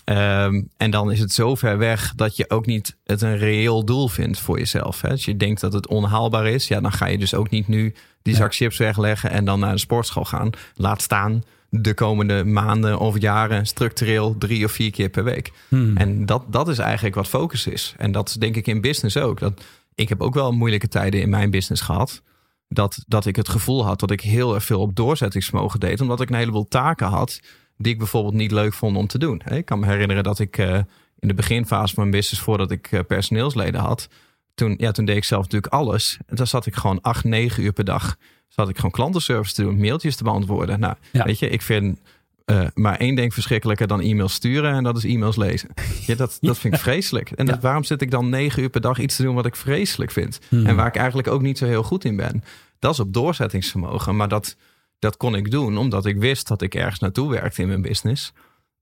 Um, 0.05 0.69
en 0.77 0.91
dan 0.91 1.11
is 1.11 1.19
het 1.19 1.31
zo 1.31 1.55
ver 1.55 1.77
weg 1.77 2.13
dat 2.15 2.35
je 2.35 2.49
ook 2.49 2.65
niet 2.65 2.97
het 3.03 3.21
een 3.21 3.37
reëel 3.37 3.85
doel 3.85 4.07
vindt 4.07 4.39
voor 4.39 4.57
jezelf. 4.57 5.01
Hè? 5.01 5.09
Als 5.09 5.25
je 5.25 5.37
denkt 5.37 5.61
dat 5.61 5.73
het 5.73 5.87
onhaalbaar 5.87 6.47
is, 6.47 6.67
ja, 6.67 6.81
dan 6.81 6.91
ga 6.91 7.05
je 7.05 7.17
dus 7.17 7.33
ook 7.33 7.49
niet 7.49 7.67
nu 7.67 7.93
die 8.21 8.35
zak 8.35 8.55
chips 8.55 8.77
wegleggen 8.77 9.29
en 9.29 9.45
dan 9.45 9.59
naar 9.59 9.73
de 9.73 9.79
sportschool 9.79 10.25
gaan. 10.25 10.49
Laat 10.75 11.01
staan 11.01 11.43
de 11.69 11.93
komende 11.93 12.43
maanden 12.45 12.99
of 12.99 13.21
jaren 13.21 13.65
structureel 13.65 14.37
drie 14.37 14.65
of 14.65 14.71
vier 14.71 14.91
keer 14.91 15.09
per 15.09 15.23
week. 15.23 15.51
Hmm. 15.67 15.97
En 15.97 16.25
dat, 16.25 16.43
dat 16.47 16.67
is 16.67 16.77
eigenlijk 16.77 17.15
wat 17.15 17.27
focus 17.27 17.67
is. 17.67 17.93
En 17.97 18.11
dat 18.11 18.29
is 18.29 18.35
denk 18.35 18.55
ik 18.55 18.67
in 18.67 18.81
business 18.81 19.17
ook. 19.17 19.39
Dat, 19.39 19.63
ik 19.95 20.09
heb 20.09 20.21
ook 20.21 20.33
wel 20.33 20.51
moeilijke 20.51 20.87
tijden 20.87 21.21
in 21.21 21.29
mijn 21.29 21.49
business 21.49 21.81
gehad. 21.81 22.21
Dat, 22.67 23.03
dat 23.07 23.25
ik 23.25 23.35
het 23.35 23.49
gevoel 23.49 23.85
had 23.85 23.99
dat 23.99 24.11
ik 24.11 24.21
heel 24.21 24.53
erg 24.53 24.63
veel 24.63 24.79
op 24.79 24.95
doorzettingsvermogen 24.95 25.79
deed. 25.79 26.01
Omdat 26.01 26.21
ik 26.21 26.29
een 26.29 26.35
heleboel 26.35 26.67
taken 26.67 27.07
had 27.07 27.39
die 27.83 27.93
ik 27.93 27.97
bijvoorbeeld 27.97 28.33
niet 28.33 28.51
leuk 28.51 28.73
vond 28.73 28.97
om 28.97 29.07
te 29.07 29.17
doen. 29.17 29.41
Ik 29.49 29.65
kan 29.65 29.79
me 29.79 29.85
herinneren 29.85 30.23
dat 30.23 30.39
ik 30.39 30.57
uh, 30.57 30.79
in 31.19 31.27
de 31.27 31.33
beginfase 31.33 31.93
van 31.93 32.03
mijn 32.03 32.15
business, 32.15 32.43
voordat 32.43 32.71
ik 32.71 32.91
uh, 32.91 32.99
personeelsleden 33.07 33.81
had, 33.81 34.07
toen, 34.53 34.75
ja, 34.77 34.91
toen 34.91 35.05
deed 35.05 35.15
ik 35.15 35.23
zelf 35.23 35.43
natuurlijk 35.43 35.73
alles. 35.73 36.17
En 36.25 36.35
dan 36.35 36.47
zat 36.47 36.65
ik 36.65 36.75
gewoon 36.75 37.01
acht, 37.01 37.23
negen 37.23 37.63
uur 37.63 37.73
per 37.73 37.85
dag. 37.85 38.17
Zat 38.47 38.69
ik 38.69 38.75
gewoon 38.75 38.91
klantenservice 38.91 39.53
te 39.53 39.61
doen, 39.61 39.79
mailtjes 39.79 40.15
te 40.15 40.23
beantwoorden. 40.23 40.79
Nou, 40.79 40.95
ja. 41.11 41.23
weet 41.23 41.39
je, 41.39 41.49
ik 41.49 41.61
vind 41.61 41.99
uh, 42.45 42.67
maar 42.73 42.97
één 42.97 43.15
ding 43.15 43.33
verschrikkelijker 43.33 43.87
dan 43.87 44.01
e-mails 44.01 44.33
sturen 44.33 44.73
en 44.73 44.83
dat 44.83 44.97
is 44.97 45.03
e-mails 45.03 45.35
lezen. 45.35 45.69
Ja, 46.07 46.15
dat, 46.15 46.37
dat 46.41 46.57
vind 46.57 46.73
ik 46.73 46.79
vreselijk. 46.79 47.31
En 47.31 47.45
dat, 47.45 47.55
Ja. 47.55 47.61
waarom 47.61 47.83
zit 47.83 48.01
ik 48.01 48.11
dan 48.11 48.29
negen 48.29 48.61
uur 48.61 48.69
per 48.69 48.81
dag 48.81 48.99
iets 48.99 49.15
te 49.15 49.23
doen 49.23 49.35
wat 49.35 49.45
ik 49.45 49.55
vreselijk 49.55 50.11
vind? 50.11 50.39
Hmm. 50.49 50.65
En 50.65 50.75
waar 50.75 50.87
ik 50.87 50.95
eigenlijk 50.95 51.27
ook 51.27 51.41
niet 51.41 51.57
zo 51.57 51.65
heel 51.65 51.83
goed 51.83 52.05
in 52.05 52.15
ben. 52.15 52.43
Dat 52.79 52.93
is 52.93 52.99
op 52.99 53.13
doorzettingsvermogen. 53.13 54.15
Maar 54.15 54.27
dat, 54.27 54.55
dat 55.03 55.17
kon 55.17 55.35
ik 55.35 55.51
doen 55.51 55.77
omdat 55.77 56.05
ik 56.05 56.17
wist 56.17 56.47
dat 56.47 56.61
ik 56.61 56.75
ergens 56.75 56.99
naartoe 56.99 57.29
werkte 57.29 57.61
in 57.61 57.67
mijn 57.67 57.81
business. 57.81 58.33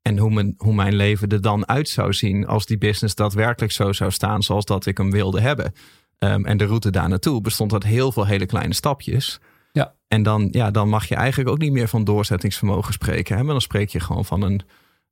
En 0.01 0.17
hoe 0.17 0.31
mijn, 0.31 0.53
hoe 0.57 0.73
mijn 0.73 0.95
leven 0.95 1.29
er 1.29 1.41
dan 1.41 1.67
uit 1.67 1.89
zou 1.89 2.13
zien 2.13 2.47
als 2.47 2.65
die 2.65 2.77
business 2.77 3.15
daadwerkelijk 3.15 3.71
zo 3.71 3.93
zou 3.93 4.12
staan 4.12 4.43
zoals 4.43 4.65
dat 4.65 4.86
ik 4.86 4.97
hem 4.97 5.12
wilde 5.12 5.41
hebben. 5.41 5.73
Um, 6.19 6.45
en 6.45 6.57
de 6.57 6.65
route 6.65 6.89
daar 6.89 7.10
naartoe 7.10 7.41
bestond 7.41 7.73
uit 7.73 7.84
heel 7.84 8.12
veel 8.12 8.25
hele 8.25 8.45
kleine 8.45 8.73
stapjes. 8.73 9.39
Ja. 9.71 9.95
En 10.07 10.23
dan, 10.23 10.47
ja, 10.51 10.71
dan 10.71 10.89
mag 10.89 11.05
je 11.05 11.15
eigenlijk 11.15 11.49
ook 11.49 11.57
niet 11.57 11.71
meer 11.71 11.88
van 11.88 12.03
doorzettingsvermogen 12.03 12.93
spreken. 12.93 13.38
Hè? 13.38 13.43
Maar 13.43 13.51
dan 13.51 13.62
spreek 13.62 13.89
je 13.89 13.99
gewoon 13.99 14.25
van 14.25 14.41
een, 14.41 14.62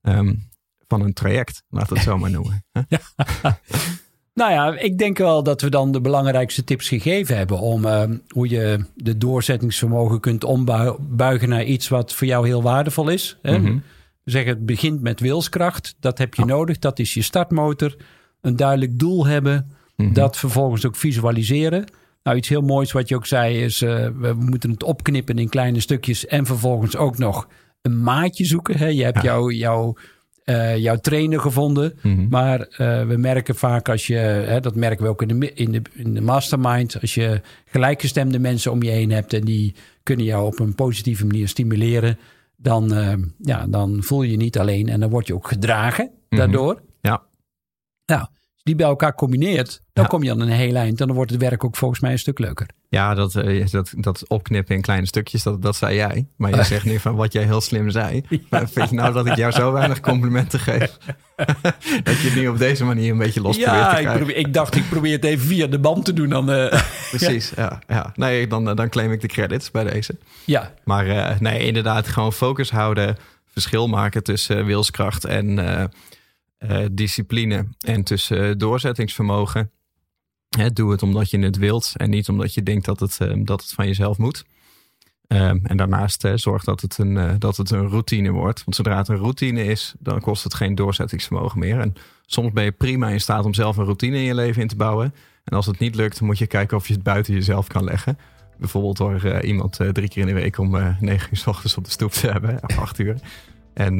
um, 0.01 0.49
van 0.87 1.01
een 1.01 1.13
traject, 1.13 1.63
laat 1.69 1.89
het 1.89 1.99
zo 1.99 2.17
maar 2.17 2.31
noemen. 2.31 2.65
Hè? 2.71 2.81
Nou 4.39 4.51
ja, 4.51 4.77
ik 4.77 4.97
denk 4.97 5.17
wel 5.17 5.43
dat 5.43 5.61
we 5.61 5.69
dan 5.69 5.91
de 5.91 6.01
belangrijkste 6.01 6.63
tips 6.63 6.87
gegeven 6.87 7.37
hebben 7.37 7.59
om 7.59 7.85
uh, 7.85 8.03
hoe 8.27 8.49
je 8.49 8.85
de 8.95 9.17
doorzettingsvermogen 9.17 10.19
kunt 10.19 10.43
ombuigen 10.43 11.49
naar 11.49 11.63
iets 11.63 11.87
wat 11.87 12.13
voor 12.13 12.27
jou 12.27 12.47
heel 12.47 12.61
waardevol 12.61 13.09
is. 13.09 13.37
Hè? 13.41 13.59
Mhm. 13.59 13.77
Zeggen 14.23 14.53
het 14.53 14.65
begint 14.65 15.01
met 15.01 15.19
wilskracht. 15.19 15.95
Dat 15.99 16.17
heb 16.17 16.33
je 16.33 16.45
nodig. 16.45 16.79
Dat 16.79 16.99
is 16.99 17.13
je 17.13 17.21
startmotor. 17.21 17.95
Een 18.41 18.55
duidelijk 18.55 18.99
doel 18.99 19.25
hebben. 19.25 19.71
Mhm. 19.95 20.13
Dat 20.13 20.37
vervolgens 20.37 20.85
ook 20.85 20.95
visualiseren. 20.95 21.85
Nou, 22.23 22.37
iets 22.37 22.49
heel 22.49 22.61
moois 22.61 22.91
wat 22.91 23.09
je 23.09 23.15
ook 23.15 23.25
zei 23.25 23.63
is... 23.63 23.81
uh, 23.81 24.07
we 24.19 24.33
moeten 24.33 24.71
het 24.71 24.83
opknippen 24.83 25.37
in 25.37 25.49
kleine 25.49 25.79
stukjes... 25.79 26.25
en 26.25 26.45
vervolgens 26.45 26.95
ook 26.95 27.17
nog 27.17 27.47
een 27.81 28.03
maatje 28.03 28.45
zoeken. 28.45 28.77
Hè? 28.77 28.87
Je 28.87 29.03
hebt 29.03 29.17
Ja. 29.17 29.23
jouw, 29.23 29.49
jouw, 29.49 29.95
uh, 30.49 30.77
jouw 30.77 30.97
trainer 30.97 31.39
gevonden. 31.39 31.93
Mhm. 32.01 32.27
Maar 32.29 32.59
uh, 32.59 32.67
we 33.07 33.17
merken 33.17 33.55
vaak 33.55 33.89
als 33.89 34.07
je... 34.07 34.15
Hè, 34.15 34.59
dat 34.59 34.75
merken 34.75 35.03
we 35.03 35.09
ook 35.09 35.21
in 35.21 35.39
de, 35.39 35.53
in, 35.53 35.71
de, 35.71 35.81
in 35.93 36.13
de 36.13 36.21
mastermind... 36.21 37.01
als 37.01 37.13
je 37.13 37.41
gelijkgestemde 37.65 38.39
mensen 38.39 38.71
om 38.71 38.83
je 38.83 38.89
heen 38.89 39.11
hebt... 39.11 39.33
en 39.33 39.41
die 39.41 39.75
kunnen 40.03 40.25
jou 40.25 40.45
op 40.45 40.59
een 40.59 40.75
positieve 40.75 41.25
manier 41.25 41.47
stimuleren... 41.47 42.17
dan, 42.57 42.93
uh, 42.93 43.13
ja, 43.37 43.67
dan 43.67 43.97
voel 44.03 44.21
je 44.21 44.31
je 44.31 44.37
niet 44.37 44.59
alleen 44.59 44.89
en 44.89 44.99
dan 44.99 45.09
word 45.09 45.27
je 45.27 45.33
ook 45.35 45.47
gedragen 45.47 46.11
Mhm. 46.29 46.41
daardoor. 46.41 46.81
Ja. 47.01 47.23
Nou, 48.05 48.27
die 48.63 48.75
bij 48.75 48.85
elkaar 48.87 49.15
combineert, 49.15 49.81
dan 49.93 50.03
Ja. 50.03 50.09
kom 50.09 50.23
je 50.23 50.31
aan 50.31 50.39
een 50.39 50.49
heel 50.49 50.75
eind. 50.75 51.01
En 51.01 51.07
dan 51.07 51.15
wordt 51.15 51.31
het 51.31 51.41
werk 51.41 51.63
ook 51.63 51.75
volgens 51.75 51.99
mij 51.99 52.11
een 52.11 52.19
stuk 52.19 52.39
leuker. 52.39 52.67
Ja, 52.89 53.13
dat, 53.13 53.35
eh, 53.35 53.65
dat, 53.71 53.93
dat 53.97 54.27
opknippen 54.27 54.75
in 54.75 54.81
kleine 54.81 55.05
stukjes, 55.07 55.43
dat, 55.43 55.61
dat 55.61 55.75
zei 55.75 55.95
jij. 55.95 56.27
Maar 56.37 56.55
je 56.55 56.63
zegt 56.63 56.85
nu 56.85 56.99
van 56.99 57.15
wat 57.15 57.33
jij 57.33 57.43
heel 57.43 57.61
slim 57.61 57.89
zei. 57.89 58.21
Maar 58.49 58.69
vind 58.69 58.89
je 58.89 58.95
nou 58.95 59.13
dat 59.13 59.25
ik 59.25 59.35
jou 59.35 59.51
zo 59.51 59.71
weinig 59.71 59.99
complimenten 59.99 60.59
geef? 60.59 60.97
dat 62.03 62.17
je 62.21 62.27
het 62.29 62.35
nu 62.35 62.47
op 62.47 62.57
deze 62.57 62.85
manier 62.85 63.11
een 63.11 63.17
beetje 63.17 63.41
los 63.41 63.57
probeert 63.57 63.75
te 63.75 63.79
ja, 63.85 63.91
ik, 63.91 63.97
krijgen. 63.97 64.15
probeer- 64.17 64.35
ik 64.45 64.53
dacht, 64.53 64.75
ik 64.75 64.89
probeer 64.89 65.11
het 65.15 65.23
even 65.25 65.47
via 65.47 65.67
de 65.67 65.79
band 65.79 66.05
te 66.05 66.13
doen. 66.13 66.29
Dan, 66.29 66.51
eh, 66.51 66.81
Precies, 67.09 67.51
ja. 67.55 67.79
ja. 67.87 68.11
Nee, 68.15 68.47
dan, 68.47 68.69
eh, 68.69 68.75
dan 68.75 68.89
claim 68.89 69.11
ik 69.11 69.21
de 69.21 69.27
credits 69.27 69.71
bij 69.71 69.83
deze. 69.83 70.15
ja, 70.45 70.71
Maar 70.83 71.37
nee, 71.39 71.65
inderdaad, 71.65 72.07
gewoon 72.07 72.33
focus 72.33 72.71
houden. 72.71 73.15
Verschil 73.51 73.87
maken 73.87 74.23
tussen 74.23 74.65
wilskracht 74.65 75.25
en 75.25 75.59
eh, 76.59 76.85
discipline. 76.91 77.67
En 77.79 78.03
tussen 78.03 78.49
eh, 78.49 78.55
doorzettingsvermogen. 78.57 79.71
Doe 80.73 80.91
het 80.91 81.03
omdat 81.03 81.29
je 81.29 81.39
het 81.39 81.57
wilt 81.57 81.93
en 81.95 82.09
niet 82.09 82.29
omdat 82.29 82.53
je 82.53 82.63
denkt 82.63 82.85
dat 82.85 82.99
het, 82.99 83.17
eh, 83.19 83.33
dat 83.37 83.61
het 83.61 83.71
van 83.71 83.87
jezelf 83.87 84.17
moet. 84.17 84.45
Ehm, 85.27 85.59
en 85.63 85.77
daarnaast 85.77 86.27
zorg 86.35 86.63
dat 86.63 86.81
het, 86.81 86.97
een, 86.97 87.39
dat 87.39 87.57
het 87.57 87.69
een 87.69 87.87
routine 87.87 88.31
wordt. 88.31 88.63
Want 88.63 88.75
zodra 88.75 88.97
het 88.97 89.07
een 89.07 89.17
routine 89.17 89.63
is, 89.63 89.93
dan 89.99 90.21
kost 90.21 90.43
het 90.43 90.53
geen 90.53 90.75
doorzettingsvermogen 90.75 91.59
meer. 91.59 91.79
En 91.79 91.93
soms 92.25 92.51
ben 92.51 92.63
je 92.63 92.71
prima 92.71 93.09
in 93.09 93.21
staat 93.21 93.45
om 93.45 93.53
zelf 93.53 93.77
een 93.77 93.83
routine 93.83 94.17
in 94.17 94.23
je 94.23 94.35
leven 94.35 94.61
in 94.61 94.67
te 94.67 94.75
bouwen. 94.75 95.13
En 95.43 95.55
als 95.55 95.65
het 95.65 95.79
niet 95.79 95.95
lukt, 95.95 96.21
moet 96.21 96.37
je 96.37 96.47
kijken 96.47 96.77
of 96.77 96.87
je 96.87 96.93
het 96.93 97.03
buiten 97.03 97.33
jezelf 97.33 97.67
kan 97.67 97.83
leggen. 97.83 98.17
Bijvoorbeeld 98.57 98.97
door 98.97 99.41
iemand 99.41 99.79
drie 99.91 100.07
keer 100.07 100.21
in 100.21 100.27
de 100.27 100.41
week 100.41 100.57
om 100.57 100.97
negen 100.99 101.29
uur 101.31 101.37
s 101.37 101.47
ochtends 101.47 101.77
op 101.77 101.83
de 101.83 101.91
stoep 101.91 102.11
te 102.11 102.31
hebben. 102.31 102.63
Of 102.63 102.77
acht 102.85 102.99
uur. 102.99 103.15
En 103.73 103.97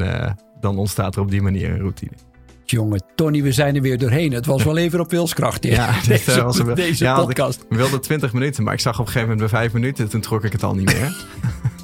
dan 0.60 0.78
ontstaat 0.78 1.14
er 1.14 1.22
op 1.22 1.30
die 1.30 1.42
manier 1.42 1.70
een 1.70 1.78
routine. 1.78 2.29
Jongen, 2.70 3.02
Tony, 3.14 3.42
we 3.42 3.52
zijn 3.52 3.76
er 3.76 3.82
weer 3.82 3.98
doorheen. 3.98 4.32
Het 4.32 4.46
was 4.46 4.62
wel 4.62 4.76
even 4.76 5.00
op 5.00 5.10
wilskracht. 5.10 5.64
Ja, 5.64 5.90
deze, 6.08 6.32
eh, 6.32 6.42
was 6.42 6.58
een- 6.58 6.74
deze 6.74 7.04
ja, 7.04 7.20
podcast. 7.20 7.60
Ik 7.68 7.76
wilde 7.76 7.98
20 7.98 8.32
minuten, 8.32 8.64
maar 8.64 8.74
ik 8.74 8.80
zag 8.80 8.92
op 8.98 9.06
een 9.06 9.12
gegeven 9.12 9.28
moment 9.28 9.50
bij 9.50 9.60
vijf 9.60 9.72
minuten. 9.72 10.08
Toen 10.08 10.20
trok 10.20 10.44
ik 10.44 10.52
het 10.52 10.62
al 10.62 10.74
niet 10.74 10.84
meer. 10.94 11.16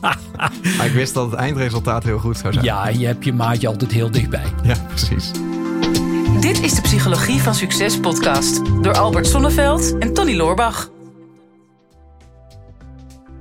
maar 0.76 0.86
ik 0.86 0.92
wist 0.92 1.14
dat 1.14 1.30
het 1.30 1.40
eindresultaat 1.40 2.04
heel 2.04 2.18
goed 2.18 2.38
zou 2.38 2.52
zijn. 2.52 2.64
Ja, 2.64 2.88
je 2.88 3.06
hebt 3.06 3.24
je 3.24 3.32
maatje 3.32 3.68
altijd 3.68 3.92
heel 3.92 4.10
dichtbij. 4.10 4.44
ja 4.62 4.76
precies. 4.88 5.30
Dit 6.40 6.62
is 6.62 6.74
de 6.74 6.80
Psychologie 6.80 7.40
van 7.40 7.54
Succes 7.54 8.00
podcast 8.00 8.60
door 8.82 8.94
Albert 8.96 9.26
Sonneveld 9.26 9.98
en 9.98 10.12
Tony 10.14 10.36
Loorbach. 10.36 10.90